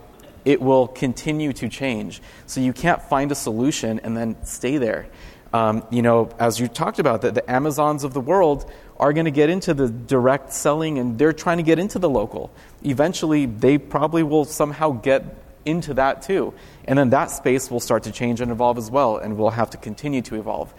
[0.45, 2.23] It will continue to change.
[2.47, 5.07] So you can't find a solution and then stay there.
[5.53, 9.25] Um, you know, as you talked about, that the Amazons of the world are going
[9.25, 12.51] to get into the direct selling and they're trying to get into the local.
[12.85, 15.25] Eventually, they probably will somehow get
[15.65, 16.55] into that too.
[16.85, 19.71] And then that space will start to change and evolve as well, and we'll have
[19.71, 20.73] to continue to evolve.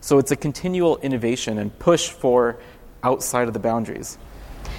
[0.00, 2.58] So it's a continual innovation and push for
[3.02, 4.18] outside of the boundaries.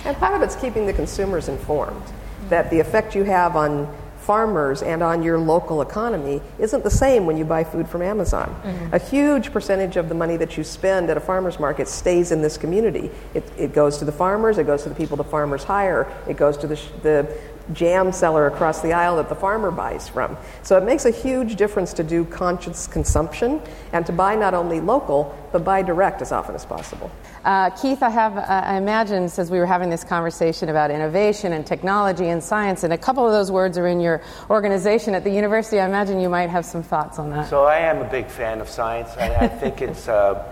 [0.06, 2.04] And part of it's keeping the consumers informed
[2.50, 3.94] that the effect you have on
[4.30, 8.48] farmers and on your local economy isn't the same when you buy food from Amazon.
[8.64, 8.94] Mm-hmm.
[8.94, 12.44] A huge percentage of the money that you spend at a farmer's market stays in
[12.44, 13.10] this community.
[13.34, 16.38] It, it goes to the farmers, it goes to the people the farmers hire, it
[16.38, 17.36] goes to the, sh- the
[17.74, 20.38] jam seller across the aisle that the farmer buys from.
[20.62, 23.60] So it makes a huge difference to do conscious consumption
[23.94, 27.10] and to buy not only local, but buy direct as often as possible.
[27.46, 31.54] Uh, Keith, I have, uh, I imagine, since we were having this conversation about innovation
[31.54, 35.24] and technology and science, and a couple of those words are in your organization at
[35.24, 37.50] the university, I imagine you might have some thoughts on that.
[37.50, 39.10] So I am a big fan of science.
[39.18, 40.44] I, I think it's uh,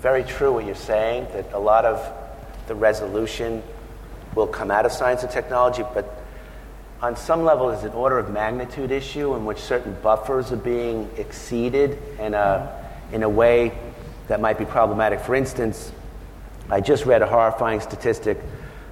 [0.00, 2.12] very true what you're saying, that a lot of
[2.66, 3.62] the resolution
[4.34, 6.20] will come out of science and technology, but
[7.00, 11.08] on some level is an order of magnitude issue in which certain buffers are being
[11.16, 13.76] exceeded in a, in a way
[14.26, 15.20] that might be problematic.
[15.20, 15.92] For instance,
[16.70, 18.38] I just read a horrifying statistic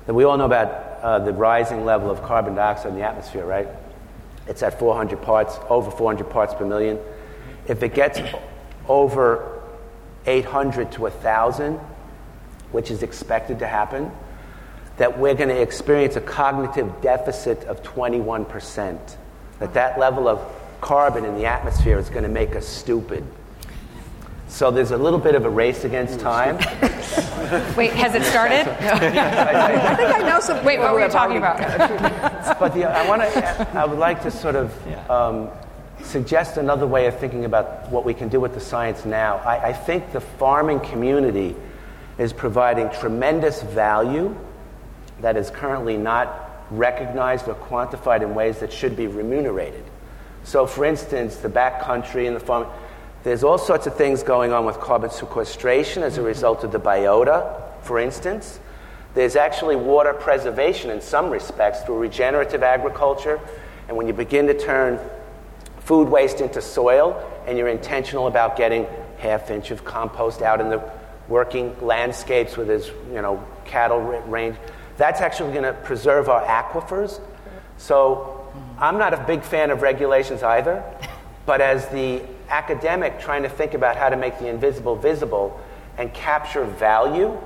[0.07, 3.45] that we all know about uh, the rising level of carbon dioxide in the atmosphere,
[3.45, 3.69] right?
[4.47, 6.99] It's at 400 parts, over 400 parts per million.
[7.67, 8.21] If it gets
[8.89, 9.63] over
[10.27, 11.79] 800 to 1,000,
[12.73, 14.11] which is expected to happen,
[14.97, 19.17] that we're going to experience a cognitive deficit of 21%.
[19.59, 20.41] That that level of
[20.81, 23.25] carbon in the atmosphere is going to make us stupid.
[24.53, 26.57] So there's a little bit of a race against time.
[27.75, 28.69] Wait, has it started?
[28.69, 30.63] I think I know some.
[30.63, 31.59] Wait, what were you talking about?
[32.61, 33.69] but the, I want to.
[33.73, 35.49] I would like to sort of um,
[36.03, 39.39] suggest another way of thinking about what we can do with the science now.
[39.39, 41.57] I, I think the farming community
[42.19, 44.37] is providing tremendous value
[45.23, 49.85] that is currently not recognized or quantified in ways that should be remunerated.
[50.45, 52.67] So, for instance, the backcountry and the farm
[53.25, 56.81] there's all sorts of things going on with carbon sequestration as a result of the
[56.81, 58.59] biota, for instance.
[59.15, 63.39] There's actually water preservation in some respects through regenerative agriculture.
[63.89, 64.99] And when you begin to turn
[65.81, 68.87] food waste into soil and you're intentional about getting
[69.19, 70.83] half inch of compost out in the
[71.29, 74.57] working landscapes with there's you know cattle range,
[74.97, 77.21] that's actually going to preserve our aquifers.
[77.77, 80.83] So I'm not a big fan of regulations either,
[81.47, 85.61] but as the academic trying to think about how to make the invisible visible
[85.99, 87.39] and capture value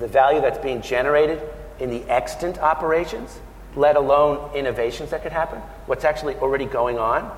[0.00, 1.40] the value that's being generated
[1.78, 3.38] in the extant operations,
[3.76, 7.30] let alone innovations that could happen, what's actually already going on,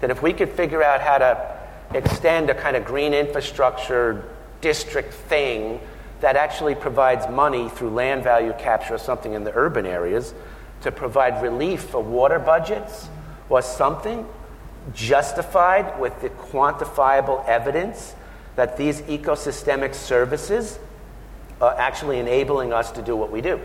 [0.00, 1.58] that if we could figure out how to
[1.94, 4.24] extend a kind of green infrastructure
[4.60, 5.80] district thing
[6.20, 10.34] that actually provides money through land value capture or something in the urban areas
[10.82, 13.08] to provide relief for water budgets
[13.48, 14.26] or something
[14.94, 18.14] justified with the quantifiable evidence
[18.56, 20.78] that these ecosystemic services
[21.60, 23.60] are actually enabling us to do what we do.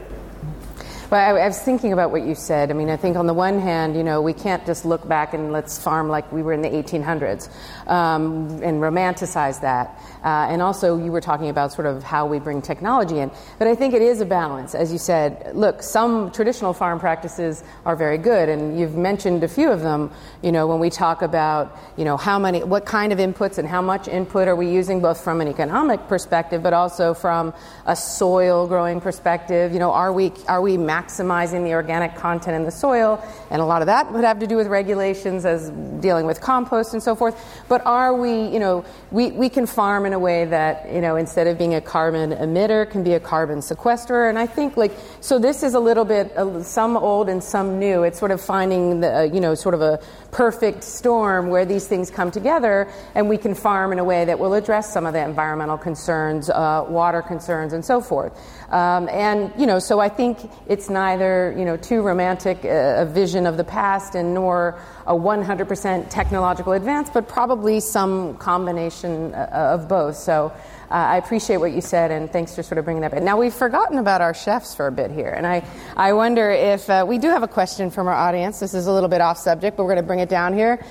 [1.09, 2.71] Well, I, I was thinking about what you said.
[2.71, 5.33] I mean, I think on the one hand, you know, we can't just look back
[5.33, 7.49] and let's farm like we were in the 1800s
[7.87, 9.99] um, and romanticize that.
[10.23, 13.29] Uh, and also, you were talking about sort of how we bring technology in.
[13.59, 14.73] But I think it is a balance.
[14.73, 19.47] As you said, look, some traditional farm practices are very good, and you've mentioned a
[19.47, 20.11] few of them.
[20.41, 23.67] You know, when we talk about, you know, how many, what kind of inputs and
[23.67, 27.53] how much input are we using, both from an economic perspective, but also from
[27.85, 29.73] a soil growing perspective.
[29.73, 33.21] You know, are we, are we maximizing the organic content in the soil?
[33.49, 35.69] And a lot of that would have to do with regulations as
[35.99, 37.35] dealing with compost and so forth.
[37.67, 41.15] But are we, you know, we, we can farm in a way that, you know,
[41.15, 44.29] instead of being a carbon emitter, can be a carbon sequesterer.
[44.29, 47.79] And I think, like, so this is a little bit, uh, some old and some
[47.79, 48.03] new.
[48.03, 49.99] It's sort of finding the, uh, you know, sort of a
[50.33, 54.37] perfect storm where these things come together and we can farm in a way that
[54.37, 58.33] will address some of the environmental concerns, uh, water concerns, and so forth.
[58.71, 63.05] Um, and, you know, so I think it's neither, you know, too romantic a, a
[63.05, 69.77] vision of the past and nor a 100% technological advance, but probably some combination uh,
[69.79, 70.15] of both.
[70.15, 70.51] So
[70.93, 73.23] uh, I appreciate what you said, and thanks for sort of bringing that back.
[73.23, 75.65] Now, we've forgotten about our chefs for a bit here, and I,
[75.97, 78.59] I wonder if uh, we do have a question from our audience.
[78.59, 80.85] This is a little bit off subject, but we're going to bring it down here.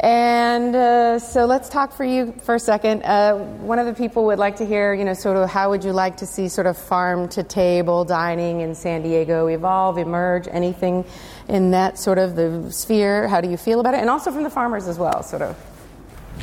[0.00, 3.02] And uh, so let's talk for you for a second.
[3.02, 5.84] Uh, one of the people would like to hear, you know, sort of how would
[5.84, 10.48] you like to see sort of farm to table dining in San Diego evolve, emerge,
[10.50, 11.04] anything
[11.48, 13.28] in that sort of the sphere?
[13.28, 14.00] How do you feel about it?
[14.00, 15.56] And also from the farmers as well, sort of.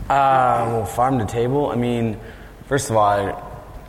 [0.08, 1.72] Uh, well, farm to table.
[1.72, 2.20] I mean,
[2.68, 3.42] first of all, I,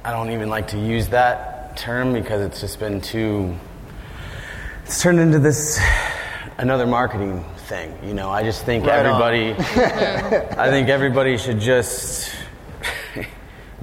[0.05, 3.57] I don't even like to use that term because it's just been too.
[4.85, 5.81] It's turned into this
[6.59, 7.97] another marketing thing.
[8.05, 9.53] You know, I just think Right everybody.
[10.57, 12.35] I think everybody should just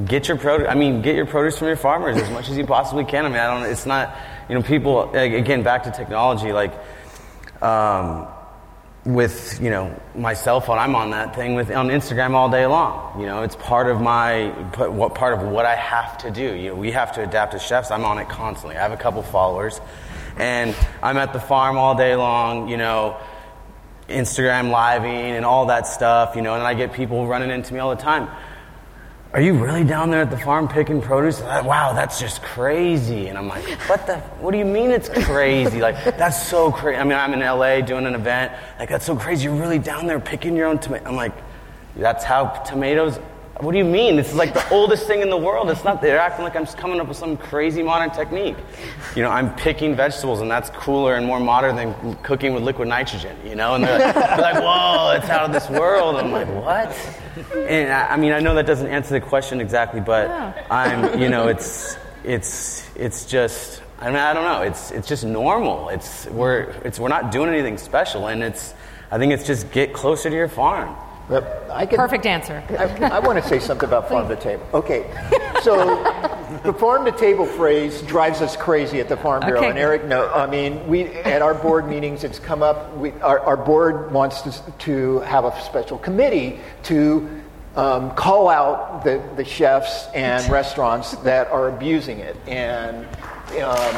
[0.06, 0.68] get your produce.
[0.70, 3.26] I mean, get your produce from your farmers as much as you possibly can.
[3.26, 3.70] I mean, I don't.
[3.70, 4.16] It's not.
[4.50, 5.14] You know, people.
[5.14, 6.52] Again, back to technology.
[6.52, 6.74] Like,
[7.62, 8.28] um,
[9.06, 12.66] with you know my cell phone, I'm on that thing with on Instagram all day
[12.66, 13.20] long.
[13.20, 14.50] You know, it's part of my
[14.88, 16.56] what part of what I have to do.
[16.56, 17.92] You know, we have to adapt as chefs.
[17.92, 18.78] I'm on it constantly.
[18.78, 19.82] I have a couple followers,
[20.38, 22.70] and I'm at the farm all day long.
[22.70, 23.18] You know.
[24.10, 27.80] Instagram living and all that stuff, you know, and I get people running into me
[27.80, 28.28] all the time.
[29.34, 31.42] Are you really down there at the farm picking produce?
[31.42, 33.30] Uh, Wow, that's just crazy.
[33.30, 34.18] And I'm like, what the?
[34.40, 35.80] What do you mean it's crazy?
[35.82, 37.00] Like that's so crazy.
[37.00, 38.52] I mean, I'm in LA doing an event.
[38.78, 39.46] Like that's so crazy.
[39.46, 41.06] You're really down there picking your own tomato.
[41.08, 41.32] I'm like,
[41.96, 43.18] that's how tomatoes.
[43.60, 44.18] What do you mean?
[44.18, 45.68] This is like the oldest thing in the world.
[45.72, 46.00] It's not.
[46.00, 48.58] They're acting like I'm just coming up with some crazy modern technique.
[49.16, 52.88] You know, I'm picking vegetables, and that's cooler and more modern than cooking with liquid
[52.88, 53.36] nitrogen.
[53.44, 56.18] You know, and they're like, they're like whoa, it's out of this world.
[56.18, 56.96] I'm like, what?
[57.56, 60.30] And I, I mean, I know that doesn't answer the question exactly, but
[60.70, 63.82] I'm, you know, it's it's it's just.
[64.00, 64.62] I mean, I don't know.
[64.64, 65.90] It's it's just normal.
[65.90, 68.74] It's we're it's we're not doing anything special, and it's.
[69.12, 70.96] I think it's just get closer to your farm.
[71.30, 72.64] But I can, Perfect answer.
[72.78, 74.68] I, I want to say something about farm to table.
[74.74, 75.06] Okay,
[75.62, 76.04] so
[76.64, 79.60] the farm to table phrase drives us crazy at the Farm Bureau.
[79.60, 79.70] Okay.
[79.70, 82.96] And Eric, no, I mean, we at our board meetings, it's come up.
[82.98, 87.30] We, our, our board wants to, to have a special committee to
[87.76, 93.94] um, call out the, the chefs and restaurants that are abusing it, and um,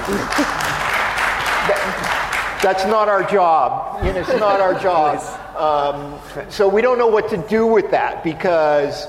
[1.68, 2.22] that-
[2.64, 4.04] that's not our job.
[4.04, 5.22] You know, it's not our job.
[5.56, 9.08] Um, so we don't know what to do with that because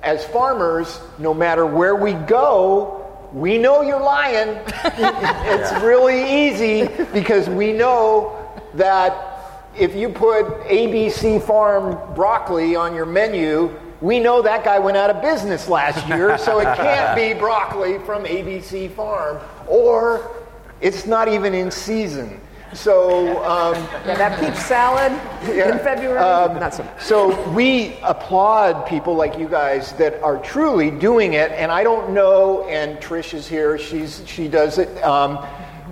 [0.00, 2.97] as farmers, no matter where we go,
[3.32, 4.58] we know you're lying.
[4.84, 8.34] it's really easy because we know
[8.74, 9.28] that
[9.76, 15.10] if you put ABC Farm broccoli on your menu, we know that guy went out
[15.10, 20.30] of business last year, so it can't be broccoli from ABC Farm, or
[20.80, 22.40] it's not even in season.
[22.74, 23.74] So, um,
[24.06, 25.12] Yeah, that peach salad
[25.46, 25.72] Yeah.
[25.72, 26.92] in February, Um, not so much.
[27.00, 32.10] so we applaud people like you guys that are truly doing it, and I don't
[32.10, 32.64] know.
[32.68, 35.02] And Trish is here; she's she does it.
[35.02, 35.38] Um,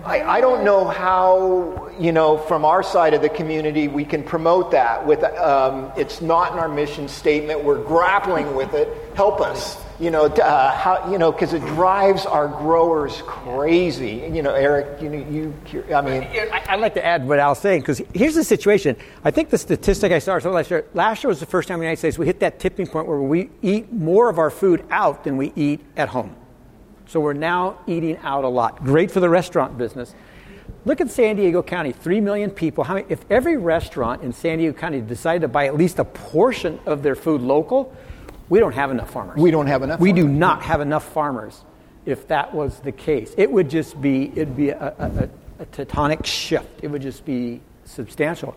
[0.05, 4.23] I, I don't know how you know from our side of the community we can
[4.23, 5.05] promote that.
[5.07, 7.65] With um, it's not in our mission statement.
[7.65, 8.89] We're grappling with it.
[9.15, 9.79] Help us.
[9.99, 14.31] You know, uh, how you know because it drives our growers crazy.
[14.31, 15.55] You know, Eric, you know, you.
[15.95, 16.23] I mean,
[16.53, 18.97] I, would like to add what Al's saying because here's the situation.
[19.25, 20.85] I think the statistic I saw last year.
[20.93, 23.09] Last year was the first time in the United States we hit that tipping point
[23.09, 26.37] where we eat more of our food out than we eat at home.
[27.07, 28.85] So we're now eating out a lot.
[28.85, 30.15] Great for the restaurant business.
[30.85, 32.85] Look at San Diego County, 3 million people.
[32.85, 36.05] How many, if every restaurant in San Diego County decided to buy at least a
[36.05, 37.97] portion of their food local,
[38.49, 39.39] we don't have enough farmers.
[39.39, 40.01] We don't have enough.
[40.01, 40.25] We farmers.
[40.25, 41.65] do not have enough farmers.
[42.05, 45.29] If that was the case, it would just be it'd be a, a,
[45.63, 46.81] a tectonic shift.
[46.83, 48.57] It would just be substantial.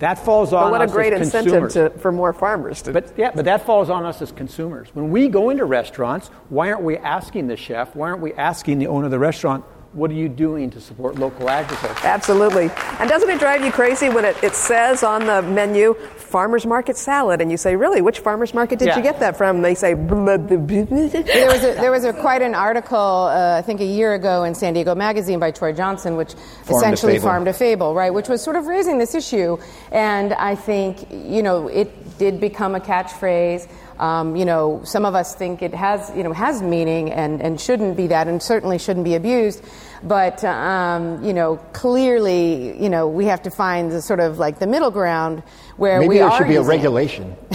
[0.00, 2.82] That falls on but what us a great as incentive to, for more farmers.
[2.82, 2.92] To...
[2.92, 4.88] But yeah, but that falls on us as consumers.
[4.92, 7.94] When we go into restaurants, why aren't we asking the chef?
[7.94, 9.64] Why aren't we asking the owner of the restaurant?
[9.94, 12.04] What are you doing to support local agriculture?
[12.04, 12.68] Absolutely.
[12.98, 16.96] And doesn't it drive you crazy when it, it says on the menu, farmer's market
[16.96, 18.96] salad, and you say, really, which farmer's market did yeah.
[18.96, 19.56] you get that from?
[19.56, 23.80] And they say, there was, a, there was a, quite an article, uh, I think
[23.80, 27.52] a year ago in San Diego Magazine by Troy Johnson, which farm essentially farm to
[27.52, 29.58] fable, right, which was sort of raising this issue.
[29.92, 33.68] And I think, you know, it did become a catchphrase.
[34.00, 37.60] Um, you know, some of us think it has, you know, has meaning and, and
[37.60, 39.64] shouldn't be that, and certainly shouldn't be abused.
[40.04, 44.58] But um, you know, clearly, you know, we have to find the sort of like
[44.58, 45.42] the middle ground
[45.76, 46.38] where Maybe we there are.
[46.38, 46.66] should be using.
[46.66, 47.36] a regulation.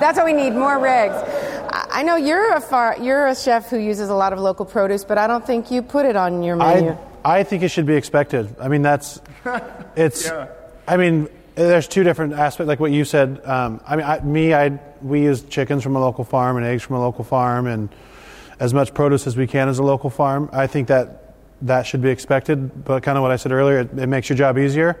[0.00, 1.22] That's what we need more regs.
[1.90, 5.04] I know you're a far, you're a chef who uses a lot of local produce,
[5.04, 6.96] but I don't think you put it on your menu.
[7.24, 8.54] I, I think it should be expected.
[8.60, 9.20] I mean, that's
[9.96, 10.26] it's.
[10.26, 10.48] yeah.
[10.86, 13.40] I mean, there's two different aspects, like what you said.
[13.44, 16.82] Um, I mean, I, me, I we use chickens from a local farm and eggs
[16.82, 17.88] from a local farm, and
[18.64, 20.48] as much produce as we can as a local farm.
[20.50, 22.84] I think that that should be expected.
[22.84, 24.98] But kind of what I said earlier, it, it makes your job easier.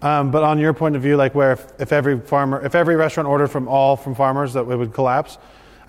[0.00, 2.96] Um, but on your point of view, like where if, if, every farmer, if every
[2.96, 5.36] restaurant ordered from all from farmers, that it would collapse.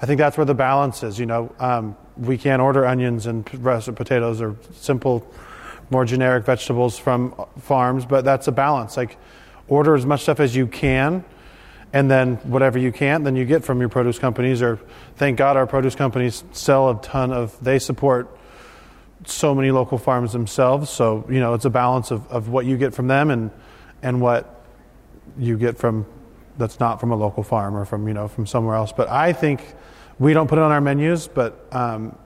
[0.01, 1.17] I think that's where the balance is.
[1.17, 5.25] You know, um, we can't order onions and potatoes or simple,
[5.89, 8.97] more generic vegetables from farms, but that's a balance.
[8.97, 9.17] Like
[9.69, 11.23] order as much stuff as you can,
[11.95, 14.61] and then whatever you can't, then you get from your produce companies.
[14.61, 14.81] Or
[15.15, 18.37] thank God our produce companies sell a ton of, they support
[19.25, 20.89] so many local farms themselves.
[20.89, 23.49] So, you know, it's a balance of, of what you get from them and,
[24.03, 24.61] and what
[25.39, 26.05] you get from
[26.57, 28.91] that's not from a local farm or from, you know, from somewhere else.
[28.91, 29.63] But I think
[30.19, 32.17] we don't put it on our menus, but um,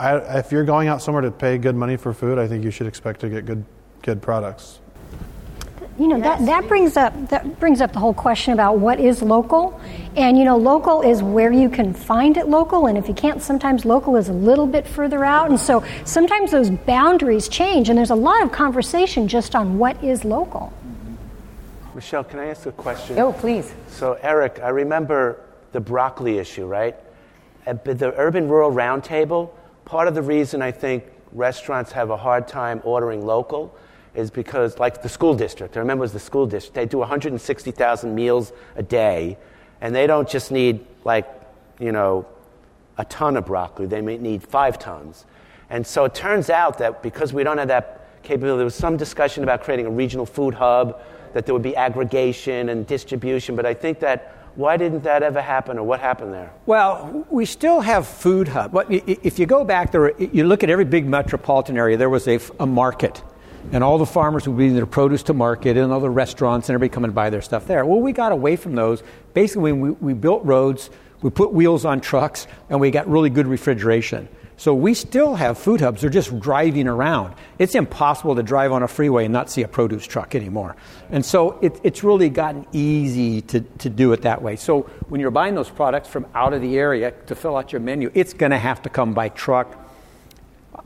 [0.00, 2.72] I, if you're going out somewhere to pay good money for food, I think you
[2.72, 3.64] should expect to get good,
[4.02, 4.80] good products
[5.98, 9.22] you know that, that brings up that brings up the whole question about what is
[9.22, 9.80] local.
[10.14, 12.86] And you know local is where you can find it local.
[12.86, 15.48] And if you can't sometimes local is a little bit further out.
[15.48, 17.88] And so sometimes those boundaries change.
[17.88, 20.72] And there's a lot of conversation just on what is local.
[21.94, 23.18] Michelle can i ask a question?
[23.18, 23.72] Oh please.
[23.88, 25.40] So eric i remember
[25.72, 26.94] the broccoli issue right?
[27.64, 29.50] At the urban rural roundtable
[29.86, 33.74] part of the reason i think restaurants have a hard time ordering local
[34.16, 36.98] is because, like the school district, I remember it was the school district, they do
[36.98, 39.36] 160,000 meals a day,
[39.80, 41.28] and they don't just need, like,
[41.78, 42.26] you know,
[42.98, 45.26] a ton of broccoli, they may need five tons.
[45.68, 48.96] And so it turns out that because we don't have that capability, there was some
[48.96, 51.00] discussion about creating a regional food hub,
[51.34, 55.42] that there would be aggregation and distribution, but I think that why didn't that ever
[55.42, 56.50] happen, or what happened there?
[56.64, 58.74] Well, we still have food hub.
[58.88, 62.40] If you go back there, you look at every big metropolitan area, there was a,
[62.58, 63.22] a market
[63.72, 66.74] and all the farmers would bring their produce to market and all the restaurants and
[66.74, 67.84] everybody come and buy their stuff there.
[67.84, 69.02] Well, we got away from those.
[69.34, 70.90] Basically, we, we built roads,
[71.22, 74.28] we put wheels on trucks, and we got really good refrigeration.
[74.58, 76.00] So we still have food hubs.
[76.00, 77.34] They're just driving around.
[77.58, 80.76] It's impossible to drive on a freeway and not see a produce truck anymore.
[81.10, 84.56] And so it, it's really gotten easy to, to do it that way.
[84.56, 87.80] So when you're buying those products from out of the area to fill out your
[87.80, 89.85] menu, it's going to have to come by truck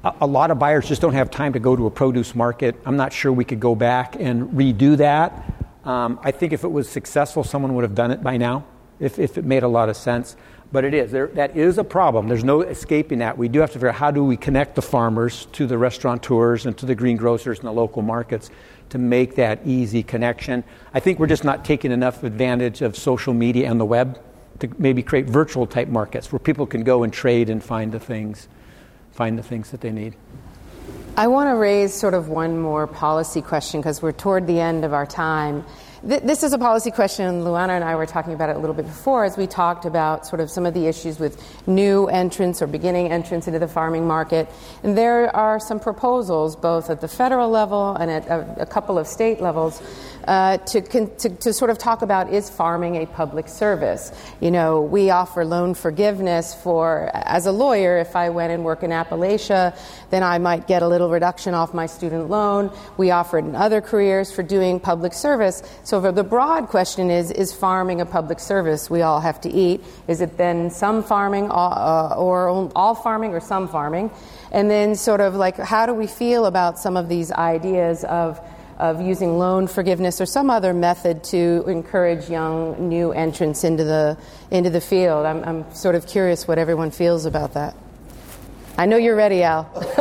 [0.02, 2.74] a lot of buyers just don't have time to go to a produce market.
[2.86, 5.52] I'm not sure we could go back and redo that.
[5.84, 8.64] Um, I think if it was successful, someone would have done it by now,
[8.98, 10.36] if, if it made a lot of sense.
[10.72, 11.10] But it is.
[11.10, 12.28] There, that is a problem.
[12.28, 13.36] There's no escaping that.
[13.36, 16.64] We do have to figure out how do we connect the farmers to the restaurateurs
[16.64, 18.50] and to the greengrocers and the local markets
[18.90, 20.64] to make that easy connection.
[20.94, 24.20] I think we're just not taking enough advantage of social media and the web
[24.60, 28.00] to maybe create virtual type markets where people can go and trade and find the
[28.00, 28.48] things
[29.12, 30.14] find the things that they need.
[31.16, 34.84] I want to raise sort of one more policy question because we're toward the end
[34.84, 35.64] of our time.
[36.08, 38.74] th- this is a policy question, Luana and I were talking about it a little
[38.74, 42.62] bit before as we talked about sort of some of the issues with new entrants
[42.62, 44.48] or beginning entrants into the farming market.
[44.82, 48.96] And there are some proposals, both at the federal level and at a, a couple
[48.96, 49.82] of state levels,
[50.26, 54.12] uh, to, to, to, sort of talk about is farming a public service?
[54.40, 58.82] You know, we offer loan forgiveness for, as a lawyer, if I went and work
[58.82, 59.76] in Appalachia,
[60.10, 62.70] then I might get a little reduction off my student loan.
[62.96, 65.62] We offer it in other careers for doing public service.
[65.84, 68.90] So the broad question is, is farming a public service?
[68.90, 69.82] We all have to eat.
[70.08, 74.10] Is it then some farming uh, or all farming or some farming?
[74.52, 78.40] And then sort of like, how do we feel about some of these ideas of
[78.80, 84.16] of using loan forgiveness or some other method to encourage young new entrants into the
[84.50, 85.26] into the field.
[85.26, 87.76] I'm, I'm sort of curious what everyone feels about that.
[88.78, 89.70] I know you're ready, Al.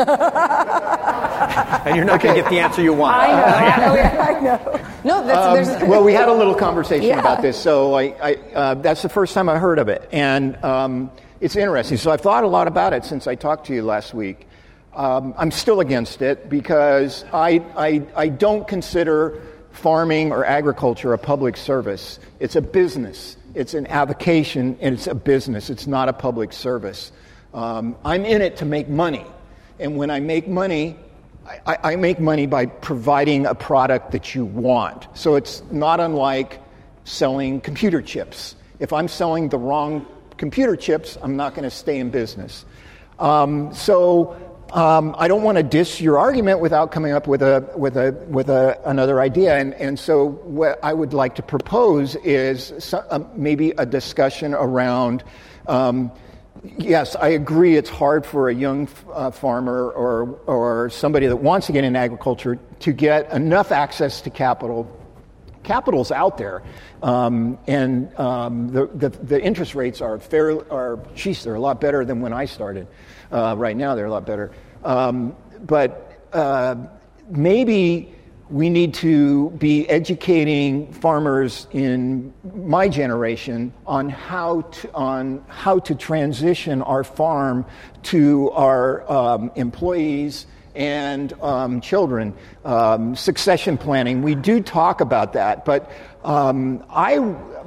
[1.85, 2.27] and you're not okay.
[2.27, 3.13] going to get the answer you want.
[3.17, 3.27] I
[3.77, 3.93] know.
[4.21, 4.71] I know.
[4.73, 7.19] i No, that's, um, well, we had a little conversation yeah.
[7.19, 10.55] about this, so I, I, uh, that's the first time I heard of it, and
[10.63, 11.11] um,
[11.41, 11.97] it's interesting.
[11.97, 14.47] So I've thought a lot about it since I talked to you last week.
[14.99, 19.41] Um, I'm still against it because I, I, I don't consider
[19.71, 22.19] farming or agriculture a public service.
[22.41, 23.37] It's a business.
[23.53, 25.69] It's an avocation and it's a business.
[25.69, 27.13] It's not a public service.
[27.53, 29.25] Um, I'm in it to make money.
[29.79, 30.97] And when I make money,
[31.65, 35.07] I, I, make money by providing a product that you want.
[35.13, 36.61] So it's not unlike
[37.05, 38.53] selling computer chips.
[38.79, 42.65] If I'm selling the wrong computer chips, I'm not going to stay in business.
[43.17, 44.37] Um, so
[44.71, 48.11] um, I don't want to diss your argument without coming up with a with a
[48.27, 49.57] with a, another idea.
[49.57, 54.53] And and so what I would like to propose is some, uh, maybe a discussion
[54.53, 55.23] around.
[55.67, 56.11] Um,
[56.77, 57.77] yes, I agree.
[57.77, 61.95] It's hard for a young uh, farmer or or somebody that wants to get in
[61.95, 64.95] agriculture to get enough access to capital.
[65.63, 66.63] Capital's out there,
[67.03, 70.71] um, and um, the, the, the interest rates are fair.
[70.71, 72.87] Are geez, they're a lot better than when I started.
[73.31, 74.51] Uh, right now, they're a lot better.
[74.83, 76.75] Um, but uh,
[77.29, 78.13] maybe
[78.49, 85.93] we need to be educating farmers in my generation on how to, on how to
[85.93, 87.65] transition our farm
[88.01, 92.33] to our um, employees and um, children.
[92.65, 95.91] Um, succession planning, we do talk about that, but
[96.23, 97.19] um, I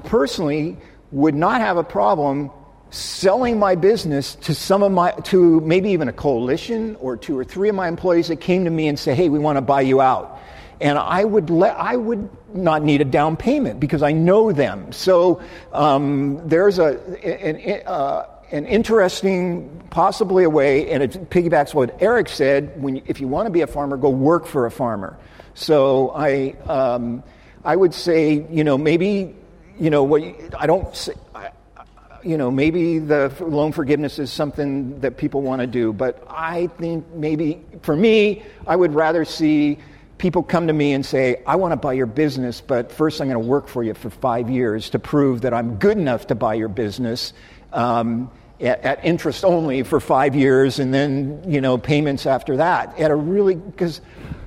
[0.05, 0.79] personally
[1.13, 2.51] would not have a problem
[2.93, 7.43] selling my business to some of my to maybe even a coalition or two or
[7.43, 9.81] three of my employees that came to me and say hey we want to buy
[9.81, 10.39] you out.
[10.79, 14.93] And i would let i would not need a down payment because i know them.
[14.93, 15.41] So
[15.73, 22.29] um, there's a an, uh, an interesting possibly a way and it piggybacks what eric
[22.29, 25.19] said when if you want to be a farmer go work for a farmer.
[25.55, 27.23] So i um,
[27.65, 29.35] i would say you know maybe
[29.81, 30.23] you know what
[30.59, 31.15] i don't say,
[32.25, 36.69] you know, maybe the loan forgiveness is something that people want to do, but I
[36.79, 39.79] think maybe for me, I would rather see
[40.19, 43.29] people come to me and say, I want to buy your business, but first I'm
[43.29, 46.35] going to work for you for five years to prove that I'm good enough to
[46.35, 47.33] buy your business.
[47.73, 52.97] Um, at, at, interest only for five years and then you know payments after that
[53.01, 54.01] at a really because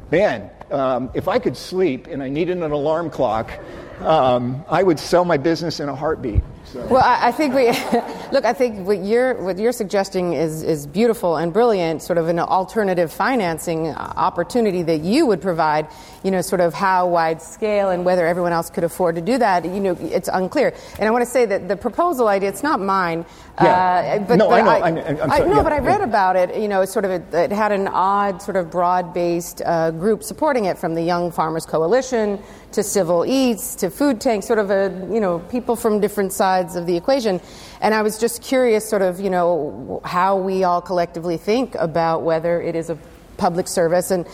[0.09, 3.51] man um, if i could sleep and i needed an alarm clock
[3.99, 6.41] um, i would sell my business in a heartbeat
[6.75, 6.85] so.
[6.87, 7.67] Well, I, I, think we
[8.31, 8.45] look.
[8.45, 12.01] I think what you're what you're suggesting is is beautiful and brilliant.
[12.01, 15.87] Sort of an alternative financing opportunity that you would provide.
[16.23, 19.37] You know, sort of how wide scale and whether everyone else could afford to do
[19.37, 19.63] that.
[19.63, 20.73] You know, it's unclear.
[20.99, 23.25] And I want to say that the proposal idea it's not mine.
[23.61, 24.19] Yeah.
[24.21, 25.01] Uh, but, no, but I know.
[25.01, 26.05] I, I'm, sorry, no, yeah, but I read yeah.
[26.05, 26.57] about it.
[26.61, 30.23] You know, it's sort of a, it had an odd, sort of broad-based uh, group
[30.23, 32.39] supporting it, from the Young Farmers Coalition
[32.73, 36.64] to Civil Eats to Food Tank, sort of a you know people from different sides
[36.73, 37.39] of the equation.
[37.81, 42.23] And I was just curious, sort of you know how we all collectively think about
[42.23, 42.97] whether it is a
[43.37, 44.25] public service and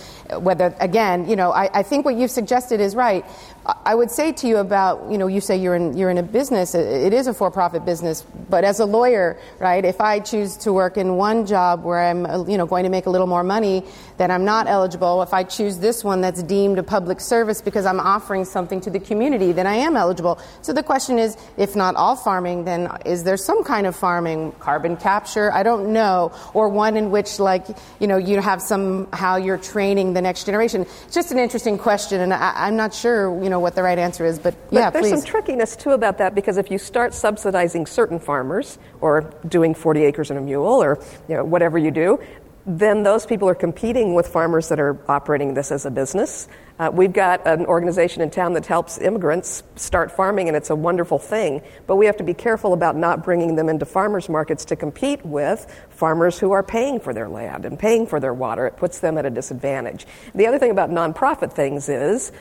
[0.44, 3.26] whether again you know I, I think what you've suggested is right
[3.64, 6.24] I would say to you about, you know, you say you're in, you're in a
[6.24, 10.58] business, it is a for profit business, but as a lawyer, right, if I choose
[10.58, 13.44] to work in one job where I'm, you know, going to make a little more
[13.44, 13.86] money,
[14.18, 15.22] then I'm not eligible.
[15.22, 18.90] If I choose this one that's deemed a public service because I'm offering something to
[18.90, 20.40] the community, then I am eligible.
[20.64, 24.54] So the question is, if not all farming, then is there some kind of farming,
[24.54, 25.54] carbon capture?
[25.54, 26.32] I don't know.
[26.56, 27.68] Or one in which, like,
[28.00, 30.82] you know, you have somehow you're training the next generation.
[30.82, 34.26] It's just an interesting question, and I, I'm not sure, you what the right answer
[34.26, 35.22] is, but, but yeah, there's please.
[35.22, 40.04] some trickiness too about that because if you start subsidizing certain farmers or doing 40
[40.04, 42.20] acres and a mule or you know, whatever you do,
[42.66, 46.48] then those people are competing with farmers that are operating this as a business.
[46.78, 50.76] Uh, we've got an organization in town that helps immigrants start farming, and it's a
[50.76, 51.62] wonderful thing.
[51.88, 55.26] But we have to be careful about not bringing them into farmers markets to compete
[55.26, 58.68] with farmers who are paying for their land and paying for their water.
[58.68, 60.06] It puts them at a disadvantage.
[60.36, 62.32] The other thing about nonprofit things is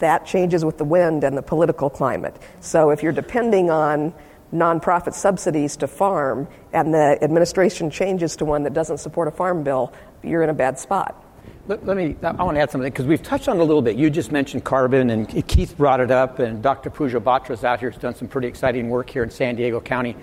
[0.00, 2.36] that changes with the wind and the political climate.
[2.60, 4.12] So if you're depending on
[4.52, 9.62] nonprofit subsidies to farm and the administration changes to one that doesn't support a farm
[9.62, 11.24] bill, you're in a bad spot.
[11.66, 13.82] Let, let me, I want to add something because we've touched on it a little
[13.82, 13.96] bit.
[13.96, 16.90] You just mentioned carbon, and Keith brought it up, and Dr.
[16.90, 20.16] Pooja Batra's out here has done some pretty exciting work here in San Diego County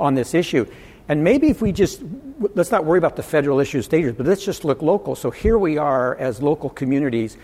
[0.00, 0.66] on this issue.
[1.08, 2.02] And maybe if we just,
[2.54, 5.14] let's not worry about the federal issues, stages, but let's just look local.
[5.14, 7.36] So here we are as local communities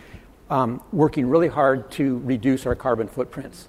[0.50, 3.68] um, working really hard to reduce our carbon footprints.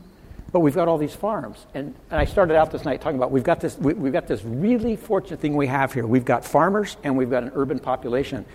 [0.52, 1.66] But we've got all these farms.
[1.74, 4.28] And, and I started out this night talking about we've got, this, we, we've got
[4.28, 6.06] this really fortunate thing we have here.
[6.06, 8.46] We've got farmers and we've got an urban population.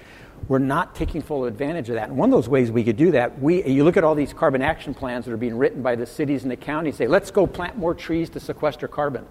[0.48, 2.08] We're not taking full advantage of that.
[2.08, 4.34] And one of those ways we could do that, we, you look at all these
[4.34, 7.30] carbon action plans that are being written by the cities and the counties, say, let's
[7.30, 9.24] go plant more trees to sequester carbon.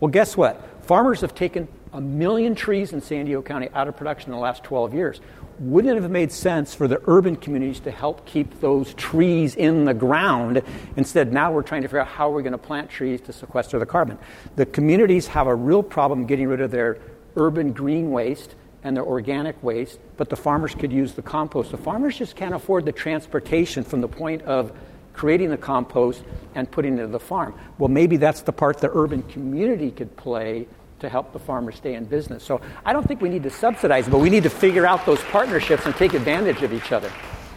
[0.00, 0.64] Well, guess what?
[0.86, 4.42] Farmers have taken a million trees in San Diego County out of production in the
[4.42, 5.20] last 12 years
[5.58, 9.84] wouldn't it have made sense for the urban communities to help keep those trees in
[9.84, 10.62] the ground?
[10.96, 13.78] Instead, now we're trying to figure out how we're going to plant trees to sequester
[13.78, 14.18] the carbon.
[14.56, 16.98] The communities have a real problem getting rid of their
[17.36, 18.54] urban green waste
[18.84, 21.70] and their organic waste, but the farmers could use the compost.
[21.72, 24.72] The farmers just can't afford the transportation from the point of
[25.12, 26.22] creating the compost
[26.54, 27.52] and putting it to the farm.
[27.78, 30.68] Well, maybe that's the part the urban community could play
[31.00, 32.44] to help the farmers stay in business.
[32.44, 35.22] So I don't think we need to subsidize, but we need to figure out those
[35.24, 37.10] partnerships and take advantage of each other.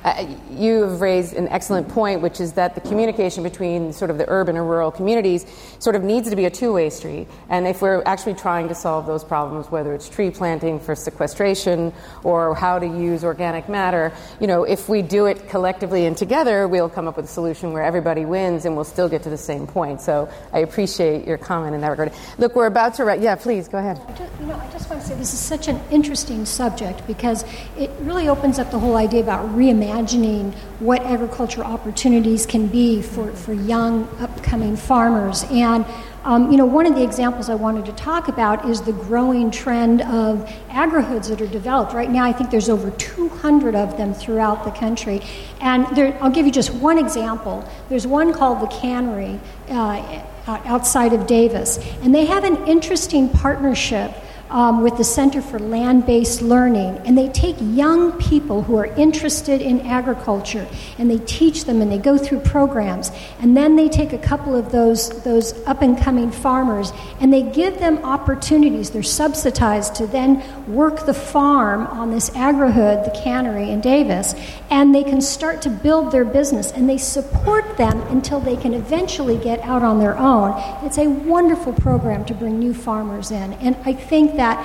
[0.03, 4.25] Uh, you've raised an excellent point, which is that the communication between sort of the
[4.29, 5.45] urban and rural communities
[5.77, 7.27] sort of needs to be a two way street.
[7.49, 11.93] And if we're actually trying to solve those problems, whether it's tree planting for sequestration
[12.23, 16.67] or how to use organic matter, you know, if we do it collectively and together,
[16.67, 19.37] we'll come up with a solution where everybody wins and we'll still get to the
[19.37, 20.01] same point.
[20.01, 22.11] So I appreciate your comment in that regard.
[22.39, 24.01] Look, we're about to, yeah, please go ahead.
[24.07, 27.05] I just, you know, I just want to say this is such an interesting subject
[27.05, 27.45] because
[27.77, 33.01] it really opens up the whole idea about reimagining imagining what agriculture opportunities can be
[33.01, 35.43] for, for young upcoming farmers.
[35.51, 35.85] And
[36.23, 39.49] um, you know, one of the examples I wanted to talk about is the growing
[39.49, 41.93] trend of agrihoods that are developed.
[41.93, 45.21] Right now, I think there's over 200 of them throughout the country.
[45.59, 47.67] And there, I'll give you just one example.
[47.89, 54.13] There's one called the Cannery uh, outside of Davis, and they have an interesting partnership
[54.51, 58.85] um, with the Center for Land Based Learning, and they take young people who are
[58.85, 60.67] interested in agriculture
[60.97, 63.11] and they teach them and they go through programs.
[63.39, 67.43] And then they take a couple of those, those up and coming farmers and they
[67.43, 68.89] give them opportunities.
[68.89, 74.35] They're subsidized to then work the farm on this agrihood, the cannery in Davis,
[74.69, 78.73] and they can start to build their business and they support them until they can
[78.73, 80.53] eventually get out on their own.
[80.85, 83.53] It's a wonderful program to bring new farmers in.
[83.53, 84.57] And I think that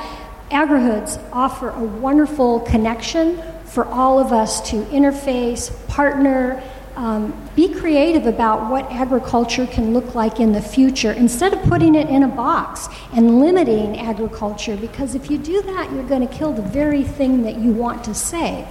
[0.50, 6.62] agrihoods offer a wonderful connection for all of us to interface, partner,
[6.96, 11.94] um, be creative about what agriculture can look like in the future instead of putting
[11.94, 16.34] it in a box and limiting agriculture because if you do that, you're going to
[16.34, 18.66] kill the very thing that you want to save.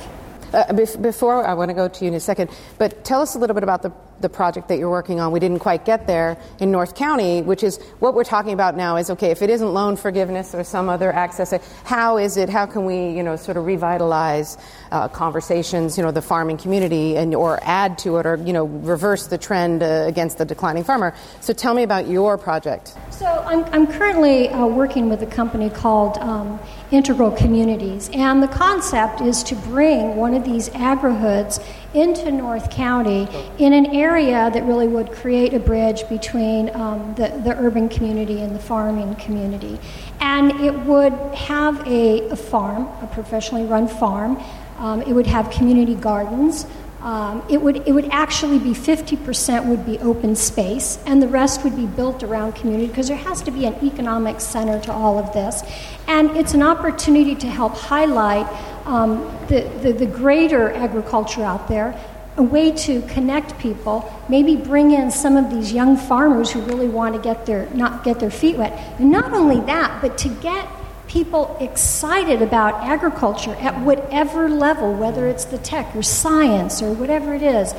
[0.54, 2.50] Uh, before I want to go to you in a second,
[2.80, 3.92] but tell us a little bit about the,
[4.22, 5.32] the project that you're working on.
[5.32, 8.96] We didn't quite get there in North County, which is what we're talking about now.
[8.98, 11.54] Is okay if it isn't loan forgiveness or some other access.
[11.84, 12.50] How is it?
[12.50, 14.58] How can we, you know, sort of revitalize
[14.92, 18.66] uh, conversations, you know, the farming community, and or add to it, or you know,
[18.66, 21.14] reverse the trend uh, against the declining farmer?
[21.42, 22.96] So tell me about your project.
[23.12, 26.60] So I'm, I'm currently uh, working with a company called um,
[26.96, 31.62] Integral Communities, and the concept is to bring one of these agrihoods
[31.94, 33.28] into North County
[33.58, 38.40] in an area that really would create a bridge between um, the, the urban community
[38.40, 39.78] and the farming community.
[40.22, 44.42] And it would have a, a farm, a professionally run farm.
[44.78, 46.66] Um, it would have community gardens.
[47.06, 51.64] Um, it, would, it would actually be 50% would be open space, and the rest
[51.64, 55.20] would be built around community because there has to be an economic center to all
[55.20, 55.62] of this.
[56.08, 58.48] And it's an opportunity to help highlight
[58.88, 59.20] um,
[59.50, 61.96] the, the, the greater agriculture out there,
[62.38, 66.88] a way to connect people, maybe bring in some of these young farmers who really
[66.88, 68.74] want to get their, not get their feet wet.
[69.00, 70.68] And not only that, but to get
[71.08, 77.34] people excited about agriculture at whatever level, whether it's the tech or science or whatever
[77.34, 77.74] it is.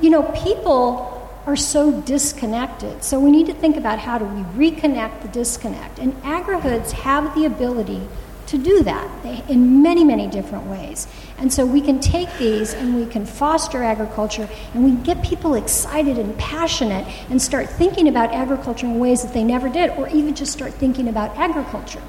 [0.00, 1.10] You know, people
[1.46, 3.04] are so disconnected.
[3.04, 5.98] So we need to think about how do we reconnect the disconnect.
[5.98, 8.00] And agrihoods have the ability
[8.46, 9.08] to do that
[9.48, 11.06] in many, many different ways.
[11.38, 15.54] And so we can take these and we can foster agriculture and we get people
[15.54, 20.08] excited and passionate and start thinking about agriculture in ways that they never did, or
[20.08, 22.02] even just start thinking about agriculture.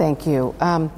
[0.00, 0.54] Thank you.
[0.60, 0.90] Um,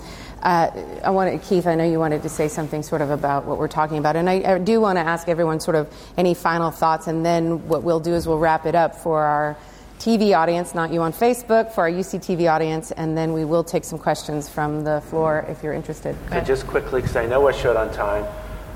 [0.45, 0.71] uh,
[1.03, 3.67] I wanted, Keith, I know you wanted to say something sort of about what we're
[3.67, 7.09] talking about, and I, I do want to ask everyone sort of any final thoughts,
[7.09, 9.57] and then what we'll do is we'll wrap it up for our
[9.99, 13.83] TV audience, not you on Facebook, for our UCTV audience, and then we will take
[13.83, 16.15] some questions from the floor if you're interested.
[16.45, 18.25] Just quickly, because I know we're short on time,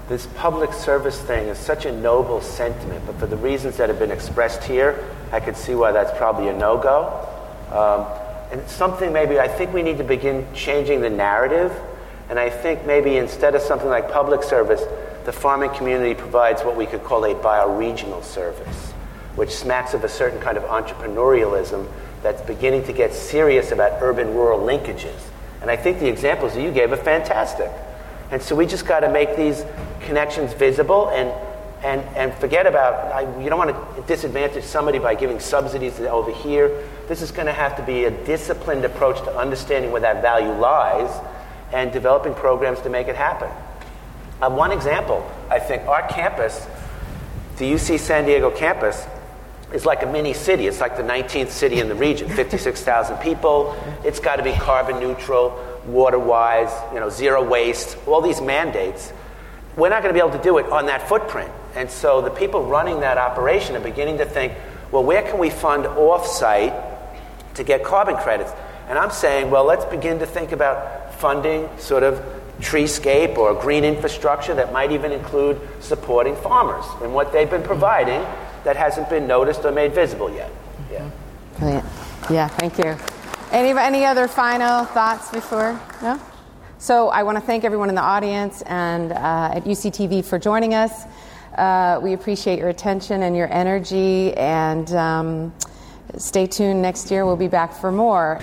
[0.09, 4.01] this public service thing is such a noble sentiment, but for the reasons that have
[4.01, 7.29] been expressed here, I could see why that's probably a no go.
[7.71, 11.73] Um, and something maybe I think we need to begin changing the narrative.
[12.29, 14.83] And I think maybe instead of something like public service,
[15.25, 18.93] the farming community provides what we could call a bioregional service
[19.37, 21.87] which smacks of a certain kind of entrepreneurialism
[22.23, 25.21] that's beginning to get serious about urban rural linkages.
[25.61, 27.71] And I think the examples that you gave are fantastic.
[28.31, 29.65] And so we just got to make these
[30.01, 31.31] connections visible and,
[31.85, 36.33] and, and forget about, I, you don't want to disadvantage somebody by giving subsidies over
[36.33, 36.89] here.
[37.09, 40.51] This is going to have to be a disciplined approach to understanding where that value
[40.51, 41.11] lies
[41.73, 43.49] and developing programs to make it happen.
[44.43, 46.67] Um, one example, I think, our campus,
[47.59, 49.07] the UC San Diego campus,
[49.73, 50.67] is like a mini city.
[50.67, 53.77] It's like the 19th city in the region, 56,000 people.
[54.05, 59.13] It's got to be carbon neutral, water wise, you know, zero waste, all these mandates.
[59.77, 61.51] We're not going to be able to do it on that footprint.
[61.75, 64.55] And so the people running that operation are beginning to think,
[64.91, 66.73] well, where can we fund off site
[67.57, 68.53] to get carbon credits?
[68.89, 72.23] And I'm saying, well, let's begin to think about funding sort of
[72.61, 78.25] treescape or green infrastructure that might even include supporting farmers and what they've been providing
[78.65, 80.51] that hasn't been noticed or made visible yet.
[80.91, 81.11] Yeah.
[81.59, 81.85] Brilliant.
[82.31, 82.97] Yeah, thank you.
[83.53, 85.81] Any, any other final thoughts before?
[86.03, 86.21] No?
[86.79, 90.75] So I want to thank everyone in the audience and uh, at UCTV for joining
[90.75, 91.05] us.
[91.57, 95.55] Uh, we appreciate your attention and your energy, and um,
[96.17, 96.83] stay tuned.
[96.83, 98.41] Next year, we'll be back for more.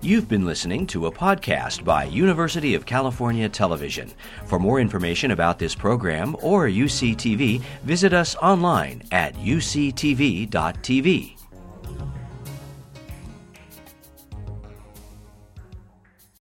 [0.00, 4.10] You've been listening to a podcast by University of California Television.
[4.46, 10.50] For more information about this program or UCTV, visit us online at uctv.tv.